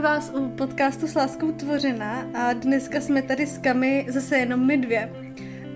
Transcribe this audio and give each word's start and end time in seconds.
vás 0.00 0.32
u 0.34 0.48
podcastu 0.48 1.06
s 1.06 1.14
láskou 1.14 1.52
tvořena 1.52 2.30
a 2.34 2.52
dneska 2.52 3.00
jsme 3.00 3.22
tady 3.22 3.46
s 3.46 3.58
Kami 3.58 4.06
zase 4.08 4.38
jenom 4.38 4.66
my 4.66 4.76
dvě. 4.76 5.12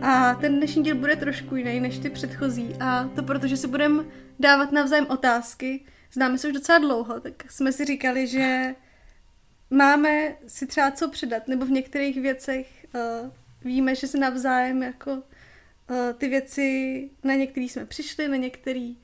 A 0.02 0.34
ten 0.34 0.56
dnešní 0.56 0.82
díl 0.82 0.96
bude 0.96 1.16
trošku 1.16 1.56
jiný 1.56 1.80
než 1.80 1.98
ty 1.98 2.10
předchozí 2.10 2.76
a 2.80 3.10
to 3.14 3.22
proto, 3.22 3.46
že 3.46 3.56
si 3.56 3.68
budeme 3.68 4.04
dávat 4.40 4.72
navzájem 4.72 5.06
otázky. 5.08 5.84
Známe 6.12 6.38
se 6.38 6.48
už 6.48 6.54
docela 6.54 6.78
dlouho, 6.78 7.20
tak 7.20 7.52
jsme 7.52 7.72
si 7.72 7.84
říkali, 7.84 8.26
že 8.26 8.74
máme 9.70 10.36
si 10.46 10.66
třeba 10.66 10.90
co 10.90 11.10
předat, 11.10 11.48
nebo 11.48 11.66
v 11.66 11.70
některých 11.70 12.20
věcech 12.20 12.86
uh, 12.94 13.30
víme, 13.64 13.94
že 13.94 14.06
se 14.06 14.18
navzájem 14.18 14.82
jako 14.82 15.12
uh, 15.12 15.22
ty 16.18 16.28
věci, 16.28 17.10
na 17.24 17.34
některý 17.34 17.68
jsme 17.68 17.86
přišli, 17.86 18.28
na 18.28 18.36
některý 18.36 18.96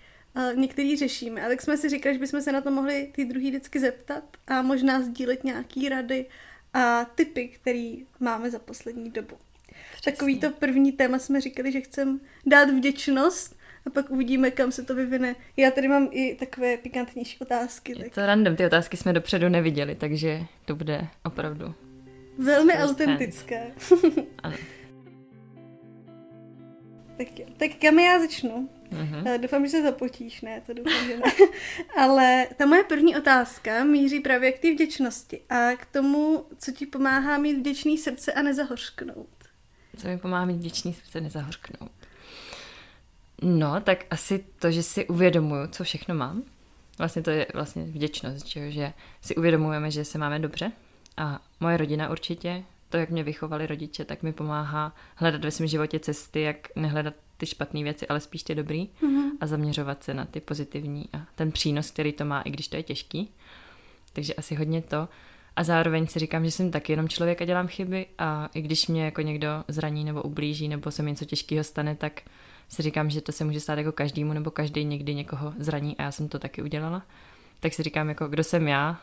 některý 0.55 0.97
řešíme. 0.97 1.43
A 1.47 1.49
tak 1.49 1.63
jsme 1.63 1.77
si 1.77 1.89
říkali, 1.89 2.15
že 2.15 2.19
bychom 2.19 2.43
se 2.43 2.53
na 2.53 2.61
to 2.61 2.71
mohli 2.71 3.09
ty 3.13 3.25
druhý 3.25 3.51
vždycky 3.51 3.81
zeptat 3.81 4.25
a 4.47 4.63
možná 4.63 5.03
sdílet 5.03 5.45
nějaký 5.45 5.89
rady 5.89 6.27
a 6.75 7.05
typy, 7.05 7.49
které 7.49 7.93
máme 8.21 8.51
za 8.51 8.59
poslední 8.59 9.11
dobu. 9.11 9.37
Přesně. 9.93 10.13
Takový 10.13 10.41
to 10.41 10.51
první 10.51 10.93
téma 10.93 11.19
jsme 11.19 11.41
říkali, 11.41 11.73
že 11.73 11.81
chceme 11.81 12.19
dát 12.47 12.71
vděčnost 12.71 13.57
a 13.87 13.91
pak 13.91 14.11
uvidíme, 14.11 14.51
kam 14.51 14.73
se 14.73 14.83
to 14.83 14.95
vyvine. 14.95 15.37
Já 15.57 15.71
tady 15.71 15.89
mám 15.89 16.09
i 16.11 16.35
takové 16.35 16.77
pikantnější 16.77 17.39
otázky. 17.39 17.93
Je 17.93 18.05
tak. 18.05 18.15
to 18.15 18.27
random, 18.27 18.57
ty 18.57 18.67
otázky 18.67 18.97
jsme 18.97 19.13
dopředu 19.13 19.49
neviděli, 19.49 19.95
takže 19.95 20.41
to 20.65 20.77
bude 20.77 21.07
opravdu 21.25 21.75
Velmi 22.39 22.73
autentické. 22.75 23.73
tak 27.17 27.39
jo, 27.39 27.47
tak 27.57 27.71
kam 27.81 27.99
já 27.99 28.19
začnu? 28.19 28.69
Uh-huh. 28.91 29.41
Doufám, 29.41 29.65
že 29.65 29.71
se 29.71 29.83
zapotíš, 29.83 30.41
ne, 30.41 30.63
to 30.67 30.75
doufám, 30.75 31.07
že 31.07 31.17
ne. 31.17 31.33
Ale 31.99 32.47
ta 32.57 32.67
moje 32.67 32.85
první 32.85 33.17
otázka 33.17 33.85
míří 33.85 34.21
právě 34.21 34.53
k 34.53 34.59
té 34.59 34.73
vděčnosti 34.73 35.41
a 35.49 35.77
k 35.77 35.87
tomu, 35.87 36.45
co 36.59 36.73
ti 36.73 36.87
pomáhá 36.87 37.39
mít 37.39 37.59
vděčný 37.59 37.99
srdce 37.99 38.33
a 38.33 38.43
nezahořknout. 38.43 39.29
Co 39.97 40.09
mi 40.09 40.19
pomáhá 40.19 40.45
mít 40.45 40.57
vděčný 40.57 40.95
srdce 40.95 41.19
a 41.19 41.23
nezahořknout? 41.23 41.91
No, 43.43 43.81
tak 43.81 44.05
asi 44.11 44.45
to, 44.59 44.71
že 44.71 44.83
si 44.83 45.07
uvědomuju, 45.07 45.67
co 45.67 45.85
všechno 45.85 46.15
mám. 46.15 46.43
Vlastně 46.99 47.23
to 47.23 47.31
je 47.31 47.47
vlastně 47.55 47.85
vděčnost, 47.85 48.47
že 48.47 48.93
si 49.21 49.37
uvědomujeme, 49.37 49.91
že 49.91 50.05
se 50.05 50.19
máme 50.19 50.39
dobře. 50.39 50.73
A 51.17 51.41
moje 51.61 51.77
rodina 51.77 52.11
určitě, 52.11 52.65
to, 52.91 52.97
jak 52.97 53.11
mě 53.11 53.23
vychovali 53.23 53.67
rodiče, 53.67 54.05
tak 54.05 54.23
mi 54.23 54.33
pomáhá 54.33 54.95
hledat 55.17 55.45
ve 55.45 55.51
svém 55.51 55.69
životě 55.69 55.99
cesty, 55.99 56.41
jak 56.41 56.69
nehledat 56.77 57.15
ty 57.37 57.47
špatné 57.47 57.83
věci, 57.83 58.09
ale 58.09 58.21
spíš 58.21 58.43
ty 58.43 58.55
dobrý 58.55 58.89
mm-hmm. 59.03 59.31
a 59.41 59.47
zaměřovat 59.47 60.05
se 60.05 60.15
na 60.15 60.25
ty 60.25 60.41
pozitivní 60.41 61.05
a 61.13 61.27
ten 61.35 61.53
přínos, 61.53 61.91
který 61.91 62.13
to 62.13 62.25
má, 62.25 62.41
i 62.41 62.51
když 62.51 62.69
to 62.69 62.77
je 62.77 62.83
těžký. 62.83 63.31
Takže 64.13 64.35
asi 64.35 64.55
hodně 64.55 64.83
to. 64.83 65.09
A 65.57 65.65
zároveň 65.65 66.07
si 66.07 66.19
říkám, 66.19 66.45
že 66.45 66.51
jsem 66.51 66.71
taky 66.71 66.93
jenom 66.93 67.09
člověk 67.09 67.43
a 67.43 67.45
dělám 67.45 67.69
chyby 67.69 68.07
a 68.19 68.49
i 68.55 68.61
když 68.61 68.87
mě 68.87 69.05
jako 69.05 69.21
někdo 69.21 69.49
zraní 69.69 70.05
nebo 70.05 70.23
ublíží 70.23 70.69
nebo 70.69 70.91
se 70.91 71.03
mi 71.03 71.11
něco 71.11 71.25
těžkého 71.25 71.65
stane, 71.65 71.97
tak 71.97 72.21
si 72.69 72.83
říkám, 72.83 73.11
že 73.11 73.21
to 73.21 73.33
se 73.33 73.45
může 73.45 73.61
stát 73.61 73.79
jako 73.79 73.93
každému 73.93 74.33
nebo 74.33 74.51
každý 74.51 74.85
někdy 74.85 75.15
někoho 75.15 75.55
zraní 75.59 75.97
a 75.97 76.03
já 76.03 76.13
jsem 76.13 76.29
to 76.29 76.39
taky 76.39 76.63
udělala. 76.63 77.03
Tak 77.61 77.75
si 77.75 77.83
říkám, 77.83 78.09
jako 78.09 78.29
kdo 78.29 78.45
jsem 78.45 78.69
já, 78.69 79.01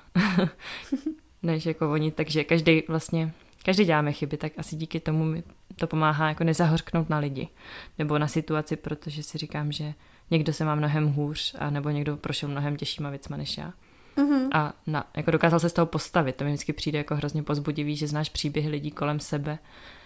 než 1.43 1.65
jako 1.65 1.91
oni, 1.91 2.11
takže 2.11 2.43
každý 2.43 2.83
vlastně 2.87 3.33
každý 3.65 3.85
děláme 3.85 4.11
chyby, 4.11 4.37
tak 4.37 4.51
asi 4.57 4.75
díky 4.75 4.99
tomu 4.99 5.23
mi 5.23 5.43
to 5.75 5.87
pomáhá 5.87 6.29
jako 6.29 6.43
nezahořknout 6.43 7.09
na 7.09 7.17
lidi 7.17 7.47
nebo 7.99 8.19
na 8.19 8.27
situaci, 8.27 8.75
protože 8.75 9.23
si 9.23 9.37
říkám, 9.37 9.71
že 9.71 9.93
někdo 10.31 10.53
se 10.53 10.65
má 10.65 10.75
mnohem 10.75 11.07
hůř 11.07 11.55
a 11.59 11.69
nebo 11.69 11.89
někdo 11.89 12.17
prošel 12.17 12.49
mnohem 12.49 12.75
těžšíma 12.75 13.09
věcma 13.09 13.37
než 13.37 13.57
já. 13.57 13.73
Mm-hmm. 14.17 14.47
A 14.53 14.73
na, 14.87 15.07
jako 15.15 15.31
dokázal 15.31 15.59
se 15.59 15.69
z 15.69 15.73
toho 15.73 15.85
postavit. 15.85 16.35
To 16.35 16.43
mi 16.43 16.49
vždycky 16.49 16.73
přijde 16.73 16.97
jako 16.97 17.15
hrozně 17.15 17.43
pozbudivý, 17.43 17.95
že 17.95 18.07
znáš 18.07 18.29
příběhy 18.29 18.69
lidí 18.69 18.91
kolem 18.91 19.19
sebe, 19.19 19.59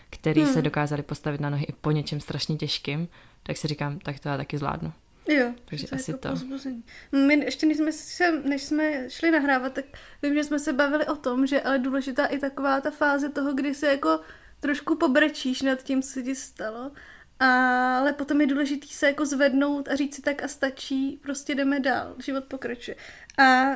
který 0.10 0.42
mm. 0.42 0.48
se 0.48 0.62
dokázali 0.62 1.04
postavit 1.04 1.42
na 1.42 1.50
nohy 1.50 1.66
i 1.66 1.74
po 1.74 1.92
něčem 1.92 2.20
strašně 2.20 2.56
těžkým, 2.56 3.08
tak 3.44 3.58
si 3.58 3.68
říkám, 3.68 4.00
tak 4.00 4.20
to 4.20 4.30
já 4.30 4.38
taky 4.38 4.58
zvládnu. 4.58 4.94
Jo, 5.28 5.54
takže 5.66 5.88
to 5.88 5.96
asi 5.96 6.14
to. 6.14 6.30
Pozbuzení. 6.30 6.84
My 7.12 7.34
ještě 7.34 7.66
než 7.66 7.78
jsme, 7.78 7.92
se, 7.92 8.32
než 8.32 8.64
jsme 8.64 9.10
šli 9.10 9.32
nahrávat, 9.32 9.74
tak 9.74 9.86
vím, 10.22 10.34
že 10.34 10.44
jsme 10.44 10.60
se 10.60 10.74
bavili 10.74 11.06
o 11.06 11.16
tom, 11.16 11.48
že 11.48 11.62
ale 11.62 11.80
důležitá 11.80 12.26
i 12.26 12.40
taková 12.40 12.82
ta 12.82 12.92
fáze 12.92 13.30
toho, 13.30 13.54
kdy 13.54 13.76
se 13.76 13.88
jako 13.88 14.20
trošku 14.60 14.96
pobrečíš 14.96 15.62
nad 15.62 15.84
tím, 15.84 16.02
co 16.02 16.22
ti 16.22 16.36
stalo, 16.36 16.92
ale 17.40 18.14
potom 18.14 18.42
je 18.42 18.48
důležitý 18.48 18.88
se 18.88 19.08
jako 19.08 19.26
zvednout 19.26 19.88
a 19.88 19.96
říct 19.96 20.16
si 20.16 20.22
tak 20.22 20.44
a 20.44 20.48
stačí, 20.48 21.20
prostě 21.24 21.56
jdeme 21.56 21.80
dál, 21.80 22.16
život 22.18 22.44
pokračuje. 22.44 22.98
A 23.38 23.72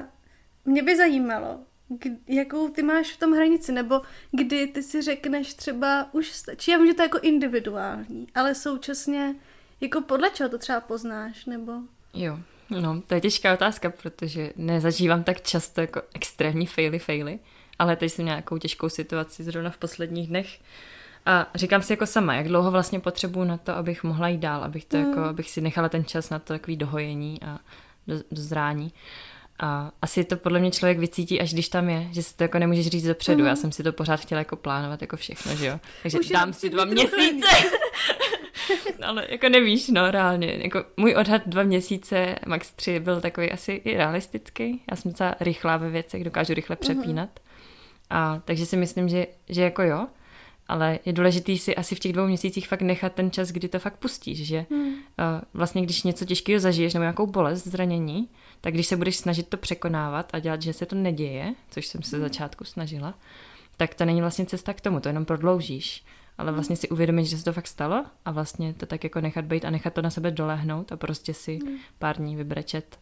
mě 0.66 0.84
by 0.84 0.98
zajímalo, 0.98 1.60
kdy, 1.88 2.18
jakou 2.28 2.70
ty 2.70 2.84
máš 2.84 3.14
v 3.14 3.20
tom 3.20 3.34
hranici, 3.34 3.72
nebo 3.72 4.02
kdy 4.32 4.68
ty 4.68 4.84
si 4.84 5.02
řekneš 5.02 5.54
třeba 5.54 6.14
už 6.14 6.32
stačí, 6.32 6.72
já 6.72 6.78
vím, 6.78 6.88
že 6.88 6.94
to 6.94 7.02
je 7.02 7.06
jako 7.06 7.20
individuální, 7.20 8.28
ale 8.36 8.56
současně 8.56 9.36
jako 9.82 10.02
podle 10.02 10.30
čeho 10.30 10.50
to 10.50 10.58
třeba 10.58 10.80
poznáš, 10.80 11.46
nebo? 11.46 11.72
Jo, 12.14 12.40
no, 12.70 13.02
to 13.08 13.14
je 13.14 13.22
těžká 13.22 13.54
otázka, 13.54 13.90
protože 13.90 14.54
nezažívám 14.56 15.24
tak 15.24 15.42
často 15.42 15.82
jako 15.82 16.02
extrémní 16.14 16.66
faily, 16.66 17.00
faily, 17.00 17.40
ale 17.80 17.96
teď 17.96 18.12
jsem 18.12 18.26
nějakou 18.26 18.58
těžkou 18.58 18.90
situaci 18.90 19.44
zrovna 19.44 19.70
v 19.70 19.78
posledních 19.78 20.28
dnech 20.28 20.60
a 21.26 21.48
říkám 21.56 21.82
si 21.82 21.94
jako 21.94 22.06
sama, 22.06 22.36
jak 22.36 22.48
dlouho 22.48 22.72
vlastně 22.72 23.00
potřebuju 23.00 23.46
na 23.46 23.58
to, 23.58 23.76
abych 23.76 24.04
mohla 24.04 24.28
jít 24.28 24.38
dál, 24.38 24.64
abych 24.64 24.86
to 24.86 24.98
mm. 24.98 25.10
jako, 25.10 25.20
abych 25.20 25.50
si 25.50 25.62
nechala 25.62 25.90
ten 25.90 26.06
čas 26.06 26.30
na 26.30 26.40
to 26.40 26.54
takový 26.54 26.78
dohojení 26.78 27.40
a 27.44 27.60
do, 28.08 28.16
dozrání. 28.32 28.94
A 29.60 29.92
asi 30.02 30.24
to 30.24 30.38
podle 30.38 30.60
mě 30.60 30.72
člověk 30.72 31.00
vycítí, 31.00 31.42
až 31.42 31.54
když 31.54 31.70
tam 31.70 31.90
je, 31.90 32.08
že 32.12 32.24
si 32.24 32.36
to 32.36 32.44
jako 32.44 32.60
nemůžeš 32.60 32.88
říct 32.88 33.08
dopředu. 33.08 33.42
Mm. 33.42 33.48
Já 33.48 33.56
jsem 33.56 33.72
si 33.72 33.84
to 33.84 33.94
pořád 33.94 34.20
chtěla 34.20 34.40
jako 34.40 34.56
plánovat 34.56 35.02
jako 35.02 35.18
všechno, 35.18 35.56
že 35.56 35.66
jo. 35.66 35.80
Takže 36.04 36.20
Už 36.20 36.28
dám 36.28 36.54
si 36.54 36.70
dva 36.70 36.86
měsíce. 36.86 37.48
Ale 39.06 39.28
jako 39.30 39.50
nevíš, 39.50 39.88
no, 39.88 40.12
reálně. 40.12 40.60
Jako 40.64 40.84
můj 40.98 41.16
odhad 41.16 41.42
dva 41.46 41.64
měsíce, 41.64 42.36
max 42.48 42.72
tři, 42.72 43.00
byl 43.00 43.22
takový 43.22 43.52
asi 43.52 43.72
i 43.72 43.98
realistický. 43.98 44.82
Já 44.92 44.98
jsem 44.98 45.12
docela 45.12 45.36
rychlá 45.40 45.78
ve 45.78 45.90
věcech, 45.90 46.24
dokážu 46.24 46.54
rychle 46.54 46.78
mhm. 46.80 46.80
přepínat. 46.80 47.30
Mm. 47.30 47.46
A 48.10 48.42
takže 48.46 48.66
si 48.66 48.78
myslím, 48.78 49.10
že, 49.10 49.28
že 49.50 49.62
jako 49.62 49.82
jo, 49.84 50.08
ale 50.68 51.00
je 51.06 51.14
důležitý 51.14 51.58
si 51.58 51.76
asi 51.76 51.96
v 51.96 52.00
těch 52.00 52.14
dvou 52.14 52.28
měsících 52.28 52.68
fakt 52.68 52.82
nechat 52.82 53.14
ten 53.14 53.32
čas, 53.32 53.50
kdy 53.50 53.68
to 53.68 53.80
fakt 53.80 53.98
pustíš, 53.98 54.48
že 54.48 54.66
mm. 54.70 54.88
uh, 54.88 54.94
vlastně 55.54 55.82
když 55.82 56.04
něco 56.04 56.26
těžkého 56.26 56.60
zažiješ 56.60 56.94
nebo 56.94 57.04
nějakou 57.04 57.28
bolest, 57.28 57.68
zranění, 57.68 58.30
tak 58.62 58.74
když 58.74 58.88
se 58.88 58.98
budeš 58.98 59.16
snažit 59.16 59.48
to 59.48 59.58
překonávat 59.58 60.30
a 60.34 60.40
dělat, 60.40 60.62
že 60.62 60.74
se 60.74 60.86
to 60.86 60.96
neděje, 60.96 61.54
což 61.70 61.88
jsem 61.88 62.04
se 62.04 62.16
mm. 62.16 62.22
začátku 62.22 62.64
snažila, 62.64 63.14
tak 63.78 63.96
to 63.96 64.06
není 64.06 64.22
vlastně 64.22 64.46
cesta 64.46 64.74
k 64.74 64.82
tomu, 64.82 65.00
to 65.00 65.10
jenom 65.10 65.26
prodloužíš 65.26 66.04
ale 66.38 66.52
vlastně 66.52 66.76
si 66.76 66.90
uvědomit, 66.90 67.26
že 67.26 67.38
se 67.38 67.44
to 67.44 67.54
fakt 67.54 67.68
stalo 67.68 68.06
a 68.26 68.32
vlastně 68.32 68.74
to 68.74 68.86
tak 68.86 69.04
jako 69.04 69.22
nechat 69.22 69.46
být 69.46 69.66
a 69.66 69.70
nechat 69.70 69.94
to 69.94 70.02
na 70.02 70.10
sebe 70.10 70.32
dolehnout 70.32 70.92
a 70.92 70.98
prostě 70.98 71.34
si 71.34 71.60
hmm. 71.66 71.78
pár 72.00 72.18
dní 72.18 72.36
vybrečet, 72.36 73.00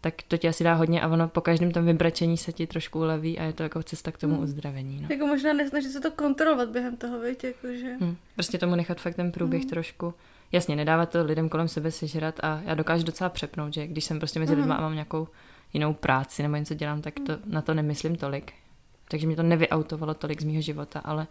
tak 0.00 0.14
to 0.28 0.36
ti 0.36 0.48
asi 0.48 0.64
dá 0.64 0.74
hodně 0.74 1.02
a 1.02 1.08
ono 1.08 1.28
po 1.28 1.40
každém 1.40 1.70
tom 1.70 1.86
vybrečení 1.86 2.36
se 2.36 2.52
ti 2.52 2.66
trošku 2.66 2.98
uleví 2.98 3.38
a 3.38 3.44
je 3.44 3.52
to 3.52 3.62
jako 3.62 3.82
cesta 3.82 4.12
k 4.12 4.18
tomu 4.18 4.34
hmm. 4.34 4.42
uzdravení. 4.42 5.00
No. 5.02 5.08
Jako 5.10 5.26
možná 5.26 5.52
nesnažit 5.52 5.92
se 5.92 6.00
to 6.00 6.10
kontrolovat 6.10 6.68
během 6.68 6.96
toho, 6.96 7.20
víte, 7.20 7.46
jakože... 7.46 7.96
Hmm. 8.00 8.16
Prostě 8.34 8.58
tomu 8.58 8.74
nechat 8.74 9.00
fakt 9.00 9.14
ten 9.14 9.32
průběh 9.32 9.62
hmm. 9.62 9.70
trošku 9.70 10.14
jasně, 10.52 10.76
nedávat 10.76 11.10
to 11.10 11.24
lidem 11.24 11.48
kolem 11.48 11.68
sebe 11.68 11.90
sežrat 11.90 12.40
a 12.42 12.62
já 12.64 12.74
dokážu 12.74 13.04
docela 13.04 13.30
přepnout, 13.30 13.74
že 13.74 13.86
když 13.86 14.04
jsem 14.04 14.18
prostě 14.18 14.40
mezi 14.40 14.54
lidmi 14.54 14.72
a 14.72 14.80
mám 14.80 14.94
nějakou 14.94 15.28
jinou 15.72 15.94
práci 15.94 16.42
nebo 16.42 16.56
něco 16.56 16.74
dělám, 16.74 17.02
tak 17.02 17.14
to, 17.26 17.38
na 17.46 17.62
to 17.62 17.74
nemyslím 17.74 18.16
tolik. 18.16 18.52
Takže 19.08 19.26
mě 19.26 19.36
to 19.36 19.42
nevyautovalo 19.42 20.14
tolik 20.14 20.40
z 20.40 20.44
mého 20.44 20.60
života, 20.60 21.00
ale 21.04 21.26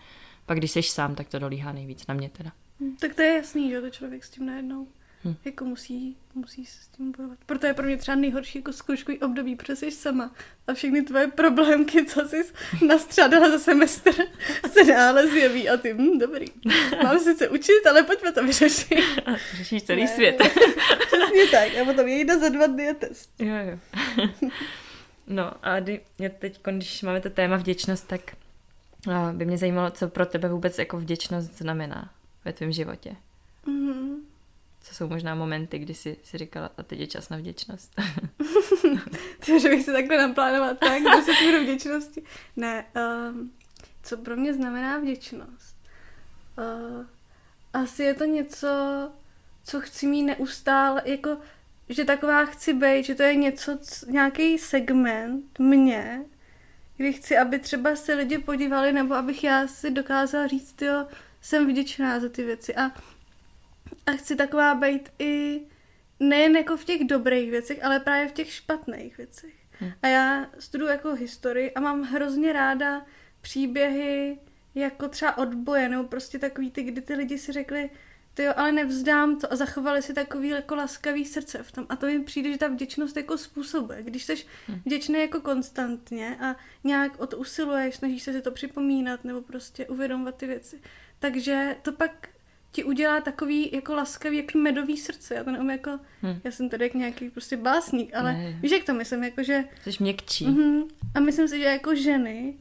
pak 0.45 0.57
když 0.57 0.71
jsi 0.71 0.83
sám, 0.83 1.15
tak 1.15 1.27
to 1.27 1.39
dolíhá 1.39 1.71
nejvíc 1.71 2.07
na 2.07 2.13
mě 2.13 2.29
teda. 2.29 2.51
Hmm, 2.79 2.95
tak 2.95 3.15
to 3.15 3.21
je 3.21 3.33
jasný, 3.33 3.69
že 3.69 3.81
to 3.81 3.89
člověk 3.89 4.23
s 4.23 4.29
tím 4.29 4.45
najednou 4.45 4.87
hmm. 5.23 5.35
jako 5.45 5.65
musí, 5.65 6.17
musí 6.35 6.65
se 6.65 6.83
s 6.83 6.87
tím 6.87 7.11
bojovat. 7.17 7.37
Proto 7.45 7.67
je 7.67 7.73
pro 7.73 7.85
mě 7.85 7.97
třeba 7.97 8.15
nejhorší 8.15 8.57
jako 8.57 8.73
zkouškový 8.73 9.19
období, 9.19 9.55
protože 9.55 9.75
jsi 9.75 9.91
sama 9.91 10.31
a 10.67 10.73
všechny 10.73 11.01
tvoje 11.01 11.27
problémky, 11.27 12.05
co 12.05 12.27
jsi 12.27 12.43
nastřádala 12.87 13.49
za 13.49 13.59
semestr, 13.59 14.11
se 14.71 14.83
dále 14.83 15.27
zjeví 15.27 15.69
a 15.69 15.77
ty, 15.77 15.93
hm, 15.93 16.19
dobrý, 16.19 16.45
mám 17.03 17.19
sice 17.19 17.49
učit, 17.49 17.87
ale 17.89 18.03
pojďme 18.03 18.31
to 18.31 18.43
vyřešit. 18.43 18.99
Řešíš 19.57 19.83
celý 19.83 20.01
ne, 20.01 20.07
svět. 20.07 20.35
Přesně 21.07 21.47
tak. 21.51 21.77
A 21.81 21.85
potom 21.85 22.07
jde 22.07 22.39
za 22.39 22.49
dva 22.49 22.67
dny 22.67 22.89
a 22.89 22.93
test. 22.93 23.31
Jo, 23.39 23.55
jo. 23.55 23.79
No 25.27 25.53
a 25.63 25.79
kdy, 25.79 26.01
teď, 26.39 26.61
když 26.71 27.01
máme 27.01 27.21
to 27.21 27.29
téma 27.29 27.57
vděčnost, 27.57 28.07
tak 28.07 28.21
by 29.33 29.45
mě 29.45 29.57
zajímalo, 29.57 29.91
co 29.91 30.07
pro 30.07 30.25
tebe 30.25 30.49
vůbec 30.49 30.79
jako 30.79 30.97
vděčnost 30.97 31.57
znamená 31.57 32.09
ve 32.45 32.53
tvém 32.53 32.71
životě. 32.71 33.15
Mm-hmm. 33.65 34.15
Co 34.81 34.95
jsou 34.95 35.07
možná 35.07 35.35
momenty, 35.35 35.79
kdy 35.79 35.93
jsi 35.93 36.17
si 36.23 36.37
říkala, 36.37 36.69
a 36.77 36.83
teď 36.83 36.99
je 36.99 37.07
čas 37.07 37.29
na 37.29 37.37
vděčnost. 37.37 37.95
to, 39.45 39.59
že 39.59 39.69
bych 39.69 39.83
si 39.83 39.91
takhle 39.91 40.27
naplánovat 40.27 40.79
tak, 40.79 41.01
kdo 41.01 41.21
se 41.21 41.31
budu 41.45 41.63
vděčnosti. 41.63 42.23
Ne, 42.55 42.85
um, 43.29 43.51
co 44.03 44.17
pro 44.17 44.35
mě 44.35 44.53
znamená 44.53 44.97
vděčnost? 44.97 45.75
Uh, 46.57 47.05
asi 47.73 48.03
je 48.03 48.13
to 48.13 48.25
něco, 48.25 48.67
co 49.63 49.81
chci 49.81 50.07
mít 50.07 50.23
neustále, 50.23 51.01
jako, 51.05 51.37
že 51.89 52.05
taková 52.05 52.45
chci 52.45 52.73
být, 52.73 53.05
že 53.05 53.15
to 53.15 53.23
je 53.23 53.35
něco, 53.35 53.77
nějaký 54.07 54.57
segment 54.57 55.59
mě, 55.59 56.25
kdy 57.01 57.13
chci, 57.13 57.37
aby 57.37 57.59
třeba 57.59 57.95
se 57.95 58.13
lidi 58.13 58.37
podívali, 58.37 58.93
nebo 58.93 59.15
abych 59.15 59.43
já 59.43 59.67
si 59.67 59.91
dokázala 59.91 60.47
říct, 60.47 60.81
jo, 60.81 61.07
jsem 61.41 61.67
vděčná 61.67 62.19
za 62.19 62.29
ty 62.29 62.43
věci 62.43 62.75
a, 62.75 62.91
a 64.05 64.11
chci 64.11 64.35
taková 64.35 64.75
být 64.75 65.09
i 65.19 65.61
nejen 66.19 66.55
jako 66.55 66.77
v 66.77 66.85
těch 66.85 67.03
dobrých 67.03 67.51
věcech, 67.51 67.83
ale 67.83 67.99
právě 67.99 68.27
v 68.27 68.31
těch 68.31 68.51
špatných 68.53 69.17
věcech. 69.17 69.53
Hmm. 69.71 69.91
A 70.03 70.07
já 70.07 70.45
studuji 70.59 70.91
jako 70.91 71.15
historii 71.15 71.71
a 71.71 71.79
mám 71.79 72.03
hrozně 72.03 72.53
ráda 72.53 73.05
příběhy 73.41 74.39
jako 74.75 75.07
třeba 75.07 75.37
odboje, 75.37 75.89
nebo 75.89 76.03
prostě 76.03 76.39
takový 76.39 76.71
ty, 76.71 76.83
kdy 76.83 77.01
ty 77.01 77.13
lidi 77.13 77.37
si 77.37 77.51
řekli, 77.51 77.89
ty 78.33 78.43
jo, 78.43 78.53
ale 78.55 78.71
nevzdám 78.71 79.39
to 79.39 79.53
a 79.53 79.55
zachovali 79.55 80.01
si 80.01 80.13
takový 80.13 80.49
jako 80.49 80.75
laskavý 80.75 81.25
srdce 81.25 81.63
v 81.63 81.71
tom. 81.71 81.85
A 81.89 81.95
to 81.95 82.05
mi 82.05 82.23
přijde, 82.23 82.51
že 82.51 82.57
ta 82.57 82.67
vděčnost 82.67 83.17
jako 83.17 83.37
způsobuje. 83.37 84.03
Když 84.03 84.23
jsi 84.23 84.35
hmm. 84.67 84.81
vděčný 84.85 85.19
jako 85.19 85.41
konstantně 85.41 86.37
a 86.41 86.55
nějak 86.83 87.19
o 87.19 87.27
to 87.27 87.37
usiluješ, 87.37 87.95
snažíš 87.95 88.23
se 88.23 88.33
si 88.33 88.41
to 88.41 88.51
připomínat 88.51 89.23
nebo 89.23 89.41
prostě 89.41 89.85
uvědomovat 89.85 90.35
ty 90.35 90.47
věci, 90.47 90.81
takže 91.19 91.75
to 91.81 91.91
pak 91.91 92.29
ti 92.71 92.83
udělá 92.83 93.21
takový 93.21 93.69
jako 93.73 93.95
laskavý, 93.95 94.37
jaký 94.37 94.57
medový 94.57 94.97
srdce. 94.97 95.35
Já 95.35 95.43
to 95.43 95.51
nevím, 95.51 95.69
jako, 95.69 95.99
hmm. 96.21 96.41
já 96.43 96.51
jsem 96.51 96.69
tady 96.69 96.85
jak 96.85 96.93
nějaký 96.93 97.29
prostě 97.29 97.57
básník, 97.57 98.15
ale 98.15 98.33
ne. 98.33 98.59
víš, 98.61 98.71
jak 98.71 98.83
to 98.83 98.93
myslím, 98.93 99.23
jako 99.23 99.43
že... 99.43 99.63
Jsi 99.83 99.91
měkčí. 99.99 100.45
Uh-huh. 100.45 100.87
A 101.15 101.19
myslím 101.19 101.47
si, 101.47 101.59
že 101.59 101.63
jako 101.63 101.95
ženy 101.95 102.57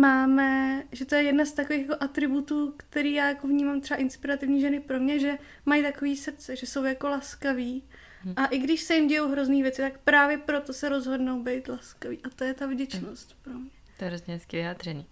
máme, 0.00 0.82
že 0.92 1.04
to 1.04 1.14
je 1.14 1.22
jedna 1.22 1.44
z 1.44 1.52
takových 1.52 1.82
jako 1.82 2.02
atributů, 2.04 2.74
který 2.76 3.12
já 3.12 3.28
jako 3.28 3.46
vnímám 3.46 3.80
třeba 3.80 4.00
inspirativní 4.00 4.60
ženy 4.60 4.80
pro 4.80 5.00
mě, 5.00 5.18
že 5.18 5.38
mají 5.66 5.82
takový 5.82 6.16
srdce, 6.16 6.56
že 6.56 6.66
jsou 6.66 6.84
jako 6.84 7.08
laskaví. 7.08 7.82
Hmm. 8.20 8.34
A 8.36 8.46
i 8.46 8.58
když 8.58 8.80
se 8.80 8.94
jim 8.94 9.08
dějou 9.08 9.30
hrozný 9.30 9.62
věci, 9.62 9.82
tak 9.82 9.98
právě 9.98 10.38
proto 10.38 10.72
se 10.72 10.88
rozhodnou 10.88 11.42
být 11.42 11.68
laskaví. 11.68 12.18
A 12.24 12.28
to 12.36 12.44
je 12.44 12.54
ta 12.54 12.66
vděčnost 12.66 13.36
pro 13.42 13.52
mě. 13.52 13.70
To 13.98 14.04
je 14.04 14.08
hrozně 14.08 14.34
hezky 14.34 14.56
vyjádřený. 14.56 15.06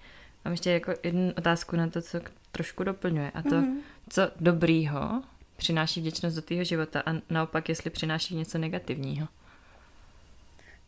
Mám 0.45 0.53
ještě 0.53 0.71
jako 0.71 0.95
jednu 1.03 1.33
otázku 1.39 1.77
na 1.77 1.89
to, 1.89 2.03
co 2.03 2.21
trošku 2.53 2.85
doplňuje. 2.85 3.31
A 3.31 3.43
to, 3.43 3.49
mm-hmm. 3.49 3.77
co 4.09 4.31
dobrýho 4.41 5.23
přináší 5.57 6.01
vděčnost 6.01 6.37
do 6.37 6.43
tvého 6.43 6.65
života 6.65 7.03
a 7.07 7.13
naopak, 7.31 7.69
jestli 7.69 7.91
přináší 7.91 8.37
něco 8.37 8.59
negativního. 8.59 9.29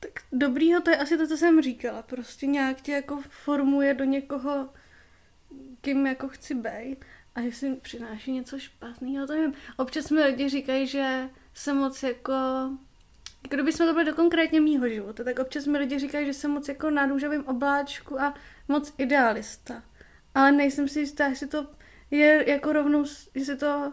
Tak 0.00 0.10
dobrýho 0.32 0.80
to 0.80 0.90
je 0.90 0.96
asi 0.96 1.18
to, 1.18 1.26
co 1.26 1.36
jsem 1.36 1.62
říkala. 1.62 2.02
Prostě 2.02 2.46
nějak 2.46 2.80
tě 2.80 2.92
jako 2.92 3.22
formuje 3.28 3.94
do 3.94 4.04
někoho, 4.04 4.68
kým 5.80 6.06
jako 6.06 6.28
chci 6.28 6.54
být. 6.54 6.96
A 7.34 7.40
jestli 7.40 7.76
přináší 7.76 8.32
něco 8.32 8.58
špatného, 8.58 9.26
to 9.26 9.32
nevím. 9.32 9.54
Občas 9.76 10.10
mi 10.10 10.22
lidi 10.22 10.48
říkají, 10.48 10.86
že 10.86 11.30
jsem 11.54 11.76
moc 11.76 12.02
jako... 12.02 12.32
Jako 13.42 13.56
kdybychom 13.56 13.86
to 13.86 13.92
byli 13.92 14.04
do 14.04 14.14
konkrétně 14.14 14.60
mýho 14.60 14.88
života, 14.88 15.24
tak 15.24 15.38
občas 15.38 15.66
mi 15.66 15.78
lidi 15.78 15.98
říkají, 15.98 16.26
že 16.26 16.34
jsem 16.34 16.50
moc 16.50 16.68
jako 16.68 16.90
na 16.90 17.06
růžovém 17.06 17.44
obláčku 17.44 18.20
a 18.20 18.34
moc 18.68 18.94
idealista. 18.98 19.82
Ale 20.34 20.52
nejsem 20.52 20.88
si 20.88 21.00
jistá, 21.00 21.26
jestli 21.26 21.46
to 21.46 21.66
je 22.10 22.50
jako 22.50 22.72
rovnou, 22.72 23.04
jestli 23.34 23.56
to 23.56 23.92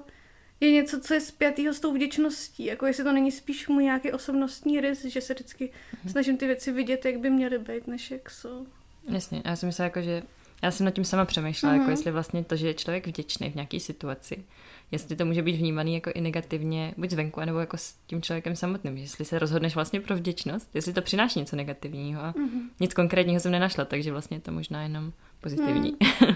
je 0.59 0.71
něco, 0.71 0.99
co 0.99 1.13
je 1.13 1.21
spjatýho 1.21 1.73
s 1.73 1.79
tou 1.79 1.93
vděčností, 1.93 2.65
jako 2.65 2.85
jestli 2.85 3.03
to 3.03 3.11
není 3.11 3.31
spíš 3.31 3.67
můj 3.67 3.83
nějaký 3.83 4.11
osobnostní 4.11 4.81
rys, 4.81 5.05
že 5.05 5.21
se 5.21 5.33
vždycky 5.33 5.65
mm-hmm. 5.65 6.11
snažím 6.11 6.37
ty 6.37 6.47
věci 6.47 6.71
vidět, 6.71 7.05
jak 7.05 7.19
by 7.19 7.29
měly 7.29 7.59
být, 7.59 7.87
než 7.87 8.11
jak 8.11 8.29
jsou. 8.29 8.67
Jasně, 9.09 9.41
já 9.45 9.55
si 9.55 9.65
myslím, 9.65 9.83
jako, 9.83 10.01
že 10.01 10.23
já 10.61 10.71
jsem 10.71 10.85
nad 10.85 10.91
tím 10.91 11.05
sama 11.05 11.25
přemýšlela, 11.25 11.73
mm-hmm. 11.73 11.77
jako 11.77 11.83
mhm. 11.83 11.91
jestli 11.91 12.11
vlastně 12.11 12.43
to, 12.43 12.55
že 12.55 12.67
je 12.67 12.73
člověk 12.73 13.07
vděčný 13.07 13.49
v 13.49 13.55
nějaké 13.55 13.79
situaci, 13.79 14.43
jestli 14.91 15.15
to 15.15 15.25
může 15.25 15.41
být 15.41 15.55
vnímaný 15.55 15.93
jako 15.93 16.11
i 16.15 16.21
negativně, 16.21 16.93
buď 16.97 17.09
zvenku, 17.09 17.39
nebo 17.39 17.59
jako 17.59 17.77
s 17.77 17.93
tím 18.07 18.21
člověkem 18.21 18.55
samotným, 18.55 18.97
jestli 18.97 19.25
se 19.25 19.39
rozhodneš 19.39 19.75
vlastně 19.75 20.01
pro 20.01 20.15
vděčnost, 20.15 20.75
jestli 20.75 20.93
to 20.93 21.01
přináší 21.01 21.39
něco 21.39 21.55
negativního 21.55 22.21
a 22.21 22.31
mm-hmm. 22.31 22.69
nic 22.79 22.93
konkrétního 22.93 23.39
jsem 23.39 23.51
nenašla, 23.51 23.85
takže 23.85 24.11
vlastně 24.11 24.37
je 24.37 24.41
to 24.41 24.51
možná 24.51 24.83
jenom 24.83 25.13
pozitivní. 25.41 25.97
Mm. 26.01 26.35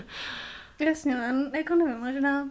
Jasně, 0.87 1.17
jako 1.55 1.75
nevím, 1.75 1.97
možná, 1.97 2.49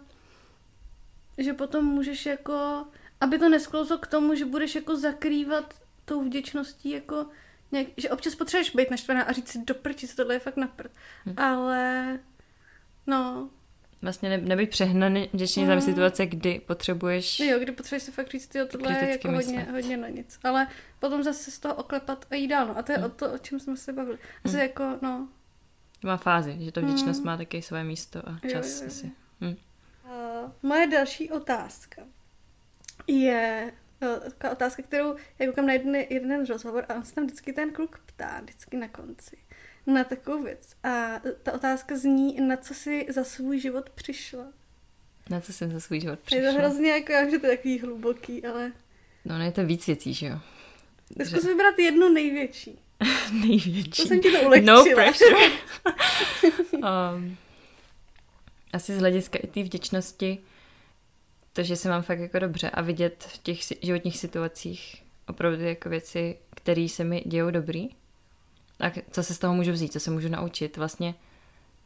že 1.38 1.52
potom 1.52 1.84
můžeš 1.84 2.26
jako, 2.26 2.86
aby 3.20 3.38
to 3.38 3.48
nesklouzlo 3.48 3.98
k 3.98 4.06
tomu, 4.06 4.34
že 4.34 4.44
budeš 4.44 4.74
jako 4.74 4.96
zakrývat 4.96 5.74
tou 6.04 6.24
vděčností 6.24 6.90
jako 6.90 7.26
nějak, 7.72 7.86
že 7.96 8.10
občas 8.10 8.34
potřebuješ 8.34 8.70
být 8.70 8.90
naštvaná 8.90 9.22
a 9.22 9.32
říct 9.32 9.48
si 9.48 9.64
do 9.64 9.74
prči, 9.74 10.08
tohle 10.16 10.34
je 10.34 10.38
fakt 10.38 10.56
na 10.56 10.66
prd. 10.66 10.92
Hmm. 11.24 11.38
Ale 11.38 12.18
no, 13.06 13.50
Vlastně 14.02 14.28
ne, 14.28 14.38
nebyt 14.38 14.70
přehnaný 14.70 15.28
vděčný 15.32 15.62
mm. 15.62 15.68
za 15.68 15.80
situace, 15.80 16.26
kdy 16.26 16.60
potřebuješ... 16.66 17.40
Jo, 17.40 17.58
kdy 17.58 17.72
potřebuješ 17.72 18.02
si 18.02 18.12
fakt 18.12 18.30
říct, 18.30 18.54
jo, 18.54 18.66
tohle 18.66 18.92
je 18.92 19.10
jako 19.10 19.32
hodně, 19.32 19.66
hodně 19.72 19.96
na 19.96 20.08
nic. 20.08 20.38
Ale 20.44 20.66
potom 20.98 21.22
zase 21.22 21.50
z 21.50 21.58
toho 21.58 21.74
oklepat 21.74 22.26
a 22.30 22.34
jít 22.34 22.48
dál. 22.48 22.66
No. 22.66 22.78
A 22.78 22.82
to 22.82 22.92
je 22.92 22.98
mm. 22.98 23.04
o 23.04 23.08
to, 23.08 23.32
o 23.32 23.38
čem 23.38 23.60
jsme 23.60 23.76
se 23.76 23.92
bavili. 23.92 24.18
Asi 24.44 24.56
mm. 24.56 24.62
jako, 24.62 24.98
no, 25.02 25.28
má 26.04 26.16
fázi, 26.16 26.56
že 26.60 26.72
to 26.72 26.80
vděčnost 26.80 27.20
mm. 27.20 27.26
má 27.26 27.36
taky 27.36 27.62
své 27.62 27.84
místo 27.84 28.28
a 28.28 28.38
čas 28.48 28.66
jo, 28.66 28.76
jo, 28.76 28.80
jo. 28.80 28.86
asi. 28.86 29.12
Hm. 29.40 29.56
Moje 30.62 30.86
další 30.86 31.30
otázka 31.30 32.02
je 33.06 33.72
uh, 34.02 34.30
taková 34.30 34.52
otázka, 34.52 34.82
kterou 34.82 35.16
já 35.38 35.46
koukám 35.46 35.66
na 35.66 35.72
jeden, 35.72 35.94
jeden 35.94 36.46
rozhovor 36.46 36.84
a 36.88 36.94
on 36.94 37.04
se 37.04 37.14
tam 37.14 37.24
vždycky 37.24 37.52
ten 37.52 37.72
kluk 37.72 38.00
ptá, 38.06 38.40
vždycky 38.40 38.76
na 38.76 38.88
konci, 38.88 39.36
na 39.86 40.04
takovou 40.04 40.42
věc. 40.42 40.76
A 40.84 41.20
ta 41.42 41.52
otázka 41.52 41.96
zní, 41.96 42.40
na 42.40 42.56
co 42.56 42.74
si 42.74 43.06
za 43.08 43.24
svůj 43.24 43.60
život 43.60 43.90
přišla. 43.90 44.52
Na 45.30 45.40
co 45.40 45.52
jsem 45.52 45.72
za 45.72 45.80
svůj 45.80 46.00
život 46.00 46.18
přišla? 46.18 46.44
Je 46.44 46.52
to 46.52 46.58
hrozně 46.58 46.90
jako, 46.90 47.30
že 47.30 47.38
to 47.38 47.46
je 47.46 47.56
takový 47.56 47.78
hluboký, 47.78 48.44
ale... 48.44 48.72
No, 49.24 49.38
ne, 49.38 49.44
je 49.44 49.52
to 49.52 49.66
víc 49.66 49.86
věcí, 49.86 50.14
že 50.14 50.26
jo? 50.26 50.38
Zkus 51.24 51.44
vybrat 51.44 51.78
jednu 51.78 52.12
největší. 52.12 52.78
Největší. 53.32 54.02
To 54.02 54.08
jsem 54.08 54.20
ti 54.20 54.30
to 54.30 54.40
ulehčila. 54.40 54.84
No 54.84 54.94
pressure. 54.94 55.50
um, 56.72 57.36
asi 58.72 58.94
z 58.94 58.98
hlediska 58.98 59.38
i 59.38 59.46
té 59.46 59.62
vděčnosti, 59.62 60.38
to, 61.52 61.62
že 61.62 61.76
se 61.76 61.88
mám 61.88 62.02
fakt 62.02 62.18
jako 62.18 62.38
dobře 62.38 62.70
a 62.70 62.82
vidět 62.82 63.24
v 63.28 63.38
těch 63.38 63.60
životních 63.82 64.18
situacích 64.18 65.02
opravdu 65.28 65.64
jako 65.64 65.88
věci, 65.88 66.36
které 66.50 66.88
se 66.88 67.04
mi 67.04 67.22
dějou 67.26 67.50
dobrý. 67.50 67.88
A 68.80 68.90
co 69.10 69.22
se 69.22 69.34
z 69.34 69.38
toho 69.38 69.54
můžu 69.54 69.72
vzít, 69.72 69.92
co 69.92 70.00
se 70.00 70.10
můžu 70.10 70.28
naučit. 70.28 70.76
Vlastně 70.76 71.14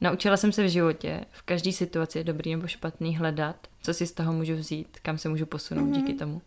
naučila 0.01 0.37
jsem 0.37 0.53
se 0.53 0.65
v 0.65 0.71
životě, 0.71 1.25
v 1.31 1.43
každé 1.43 1.73
situaci, 1.73 2.25
dobrý 2.25 2.57
nebo 2.57 2.67
špatný, 2.67 3.17
hledat, 3.17 3.67
co 3.83 3.95
si 3.95 4.07
z 4.07 4.13
toho 4.13 4.33
můžu 4.33 4.57
vzít, 4.57 4.99
kam 5.03 5.19
se 5.19 5.29
můžu 5.29 5.47
posunout 5.47 5.87
mm-hmm. 5.87 6.07
díky 6.07 6.15
tomu 6.15 6.43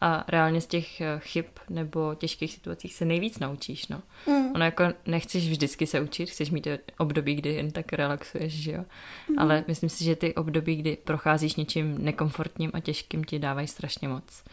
a 0.00 0.24
reálně 0.28 0.60
z 0.60 0.66
těch 0.66 1.00
eh, 1.00 1.18
chyb 1.18 1.44
nebo 1.70 2.14
těžkých 2.14 2.52
situacích 2.52 2.94
se 2.94 3.04
nejvíc 3.04 3.38
naučíš, 3.38 3.88
no. 3.88 4.02
Mm. 4.26 4.52
Ono 4.54 4.64
jako 4.64 4.84
nechceš 5.06 5.48
vždycky 5.48 5.86
se 5.86 6.00
učit, 6.00 6.30
chceš 6.30 6.50
mít 6.50 6.68
období, 6.98 7.34
kdy 7.34 7.54
jen 7.54 7.70
tak 7.70 7.92
relaxuješ, 7.92 8.52
že 8.52 8.72
jo. 8.72 8.84
Mm. 9.28 9.38
Ale 9.38 9.64
myslím 9.68 9.90
si, 9.90 10.04
že 10.04 10.16
ty 10.16 10.34
období, 10.34 10.76
kdy 10.76 10.98
procházíš 11.04 11.56
něčím 11.56 12.04
nekomfortním 12.04 12.70
a 12.74 12.80
těžkým, 12.80 13.24
ti 13.24 13.38
dávají 13.38 13.66
strašně 13.66 14.08
moc. 14.08 14.44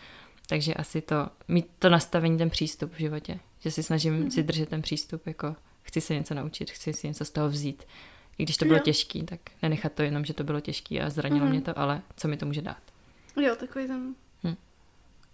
Takže 0.48 0.74
asi 0.74 1.02
to, 1.02 1.28
mít 1.48 1.68
to 1.80 1.90
nastavení, 1.90 2.38
ten 2.38 2.50
přístup 2.50 2.94
v 2.94 3.00
životě. 3.00 3.40
Že 3.60 3.72
si 3.72 3.84
snažím 3.84 4.14
mm. 4.14 4.32
si 4.32 4.44
držet 4.44 4.70
ten 4.70 4.82
přístup, 4.82 5.28
jako 5.28 5.56
chci 5.82 6.02
se 6.02 6.14
něco 6.14 6.34
naučit, 6.34 6.72
chci 6.72 6.94
si 6.94 7.08
něco 7.08 7.26
z 7.26 7.30
toho 7.30 7.50
vzít. 7.50 7.84
I 8.38 8.44
když 8.44 8.58
to 8.58 8.66
bylo 8.66 8.78
jo. 8.78 8.84
těžký, 8.84 9.24
tak 9.24 9.40
nenechat 9.62 9.94
to 9.94 10.02
jenom, 10.02 10.26
že 10.26 10.34
to 10.34 10.44
bylo 10.44 10.60
těžký 10.60 11.02
a 11.02 11.10
zranilo 11.10 11.46
mm. 11.46 11.52
mě 11.52 11.62
to, 11.62 11.80
ale 11.80 12.02
co 12.18 12.28
mi 12.28 12.38
to 12.38 12.46
může 12.46 12.62
dát. 12.62 12.82
Jo, 13.42 13.56
takový 13.56 13.88
ten 13.88 14.16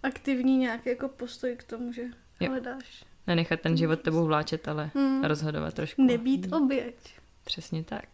aktivní 0.02 0.56
nějaký 0.56 0.88
jako 0.88 1.08
postoj 1.08 1.56
k 1.56 1.64
tomu, 1.64 1.92
že 1.92 2.02
jo. 2.40 2.48
hledáš. 2.48 3.04
Nenechat 3.26 3.60
ten 3.60 3.76
život 3.76 4.00
tebou 4.00 4.24
vláčet, 4.24 4.68
ale 4.68 4.90
hmm. 4.94 5.24
rozhodovat 5.24 5.74
trošku. 5.74 6.02
Nebýt 6.02 6.52
oběť. 6.52 7.14
Přesně 7.44 7.84
tak. 7.84 8.08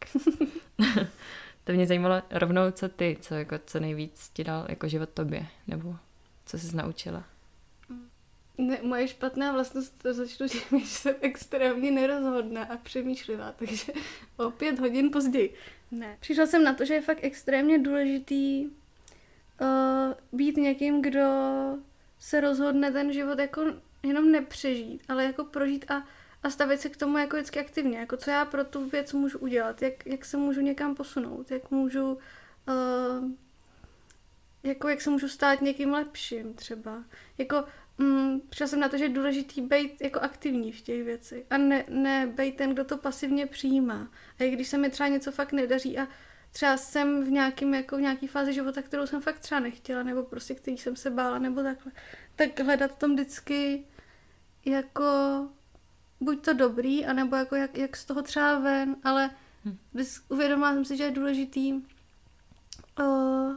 to 1.65 1.73
mě 1.73 1.87
zajímalo 1.87 2.23
rovnou, 2.31 2.71
co 2.71 2.89
ty, 2.89 3.17
co, 3.21 3.35
jako, 3.35 3.59
co 3.67 3.81
nejvíc 3.81 4.29
ti 4.29 4.45
dal 4.45 4.67
jako 4.69 4.89
život 4.89 5.09
tobě, 5.09 5.47
nebo 5.67 5.97
co 6.47 6.59
jsi 6.59 6.77
naučila. 6.77 7.25
Ne, 8.59 8.79
moje 8.83 9.09
špatná 9.09 9.53
vlastnost 9.53 10.03
to 10.03 10.15
začnu 10.15 10.49
tím, 10.49 10.81
že 10.81 10.87
jsem 10.87 11.15
extrémně 11.21 11.91
nerozhodná 11.91 12.65
a 12.65 12.77
přemýšlivá, 12.77 13.53
takže 13.53 13.93
o 14.37 14.51
pět 14.51 14.79
hodin 14.79 15.11
později. 15.11 15.55
Ne. 15.91 16.17
Přišla 16.21 16.47
jsem 16.47 16.65
na 16.65 16.75
to, 16.75 16.85
že 16.85 16.95
je 16.95 17.03
fakt 17.03 17.19
extrémně 17.23 17.79
důležitý 17.79 18.67
uh, 19.61 20.39
být 20.39 20.57
někým, 20.57 21.03
kdo 21.03 21.29
se 22.19 22.41
rozhodne 22.41 22.93
ten 22.93 23.13
život 23.13 23.39
jako 23.39 23.63
jenom 24.03 24.33
nepřežít, 24.33 25.03
ale 25.09 25.25
jako 25.25 25.45
prožít 25.45 25.91
a, 25.91 26.07
a 26.43 26.51
stavit 26.51 26.81
se 26.81 26.89
k 26.89 26.97
tomu 26.97 27.19
jako 27.19 27.37
vždycky 27.37 27.61
aktivně, 27.61 27.99
jako 27.99 28.17
co 28.17 28.31
já 28.31 28.45
pro 28.45 28.65
tu 28.65 28.89
věc 28.89 29.13
můžu 29.13 29.39
udělat, 29.39 29.83
jak, 29.83 30.07
jak 30.07 30.25
se 30.25 30.37
můžu 30.37 30.61
někam 30.61 30.95
posunout, 30.95 31.51
jak 31.51 31.71
můžu 31.71 32.13
uh, 32.13 33.31
jako 34.63 34.89
jak 34.89 35.01
se 35.01 35.11
můžu 35.11 35.29
stát 35.29 35.61
někým 35.61 35.93
lepším 35.93 36.55
třeba. 36.55 37.05
Jako 37.39 37.65
mm, 37.99 38.41
přišla 38.49 38.67
jsem 38.67 38.81
na 38.81 38.89
to, 38.89 38.99
že 38.99 39.05
je 39.05 39.09
důležitý 39.09 39.61
být 39.61 40.01
jako 40.01 40.21
aktivní 40.21 40.73
v 40.73 40.81
těch 40.81 41.05
věcech 41.05 41.45
a 41.51 41.59
ne, 41.59 41.85
ne 41.89 42.27
být 42.27 42.57
ten, 42.57 42.73
kdo 42.73 42.85
to 42.85 42.97
pasivně 42.97 43.47
přijímá. 43.47 44.11
A 44.41 44.45
i 44.45 44.51
když 44.51 44.69
se 44.69 44.79
mi 44.79 44.91
třeba 44.91 45.09
něco 45.09 45.33
fakt 45.33 45.53
nedaří 45.53 45.99
a 45.99 46.09
třeba 46.53 46.77
jsem 46.77 47.25
v 47.25 47.31
nějakým, 47.31 47.75
jako 47.75 47.97
v 47.97 48.01
nějaký 48.01 48.27
fázi 48.27 48.53
života, 48.53 48.83
kterou 48.83 49.07
jsem 49.07 49.21
fakt 49.21 49.39
třeba 49.39 49.61
nechtěla, 49.61 50.03
nebo 50.03 50.23
prostě 50.23 50.55
který 50.55 50.79
jsem 50.79 50.97
se 50.97 51.11
bála, 51.11 51.39
nebo 51.39 51.63
takhle, 51.63 51.93
tak 52.37 52.61
hledat 52.61 52.99
tom 52.99 53.15
vždycky 53.15 53.85
jako 54.65 55.05
buď 56.21 56.45
to 56.45 56.53
dobrý, 56.53 57.07
anebo 57.07 57.37
jako 57.37 57.57
jak, 57.57 57.79
jak 57.79 57.97
z 57.97 58.05
toho 58.05 58.23
třeba 58.23 58.59
ven, 58.59 58.97
ale 59.05 59.31
Hm. 59.65 59.79
vys- 59.95 60.23
uvědomila 60.29 60.73
jsem 60.73 60.85
si, 60.85 60.97
že 60.97 61.05
je 61.05 61.11
důležitý 61.11 61.73
uh, 61.73 63.57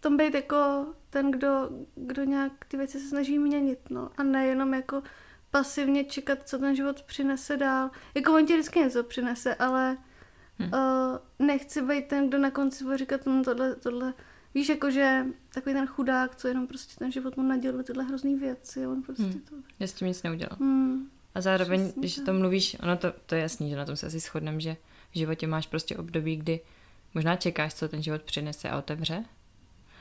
tom 0.00 0.16
být 0.16 0.34
jako 0.34 0.86
ten, 1.10 1.30
kdo, 1.30 1.70
kdo 1.94 2.24
nějak 2.24 2.52
ty 2.68 2.76
věci 2.76 3.00
se 3.00 3.08
snaží 3.08 3.38
měnit, 3.38 3.78
no. 3.90 4.10
A 4.16 4.22
nejenom 4.22 4.74
jako 4.74 5.02
pasivně 5.50 6.04
čekat, 6.04 6.48
co 6.48 6.58
ten 6.58 6.76
život 6.76 7.02
přinese 7.02 7.56
dál. 7.56 7.90
Jako 8.14 8.34
on 8.34 8.46
ti 8.46 8.52
vždycky 8.52 8.78
něco 8.78 9.02
přinese, 9.02 9.54
ale 9.54 9.98
Hm. 10.58 10.64
uh, 10.72 11.46
nechci 11.46 11.82
být 11.82 12.06
ten, 12.06 12.28
kdo 12.28 12.38
na 12.38 12.50
konci 12.50 12.84
bude 12.84 12.98
říkat, 12.98 13.20
hm, 13.26 13.42
tohle, 13.44 13.74
tohle, 13.76 14.14
víš, 14.54 14.68
jako 14.68 14.90
že 14.90 15.26
takový 15.54 15.74
ten 15.74 15.86
chudák, 15.86 16.36
co 16.36 16.48
jenom 16.48 16.66
prostě 16.66 16.94
ten 16.98 17.12
život 17.12 17.36
mu 17.36 17.42
nadělil 17.42 17.82
tyhle 17.82 18.04
hrozný 18.04 18.36
věci, 18.36 18.86
on 18.86 19.02
prostě 19.02 19.22
Hm. 19.24 19.40
to... 19.48 19.56
Já 19.80 19.86
s 19.86 19.92
tím 19.92 20.08
nic 20.08 20.22
neudělal. 20.22 20.56
Hmm. 20.60 21.10
A 21.34 21.40
zároveň, 21.40 21.80
Přesně 21.80 22.00
když 22.00 22.14
tak. 22.14 22.24
to 22.24 22.32
mluvíš, 22.32 22.76
ono 22.82 22.96
to, 22.96 23.12
to 23.26 23.34
je 23.34 23.40
jasný, 23.40 23.70
že 23.70 23.76
na 23.76 23.84
tom 23.84 23.96
se 23.96 24.06
asi 24.06 24.18
shodneme, 24.20 24.60
že 24.60 24.76
v 25.12 25.18
životě 25.18 25.46
máš 25.46 25.66
prostě 25.66 25.96
období, 25.96 26.36
kdy 26.36 26.60
možná 27.14 27.36
čekáš, 27.36 27.74
co 27.74 27.88
ten 27.88 28.02
život 28.02 28.22
přinese 28.22 28.70
a 28.70 28.78
otevře. 28.78 29.24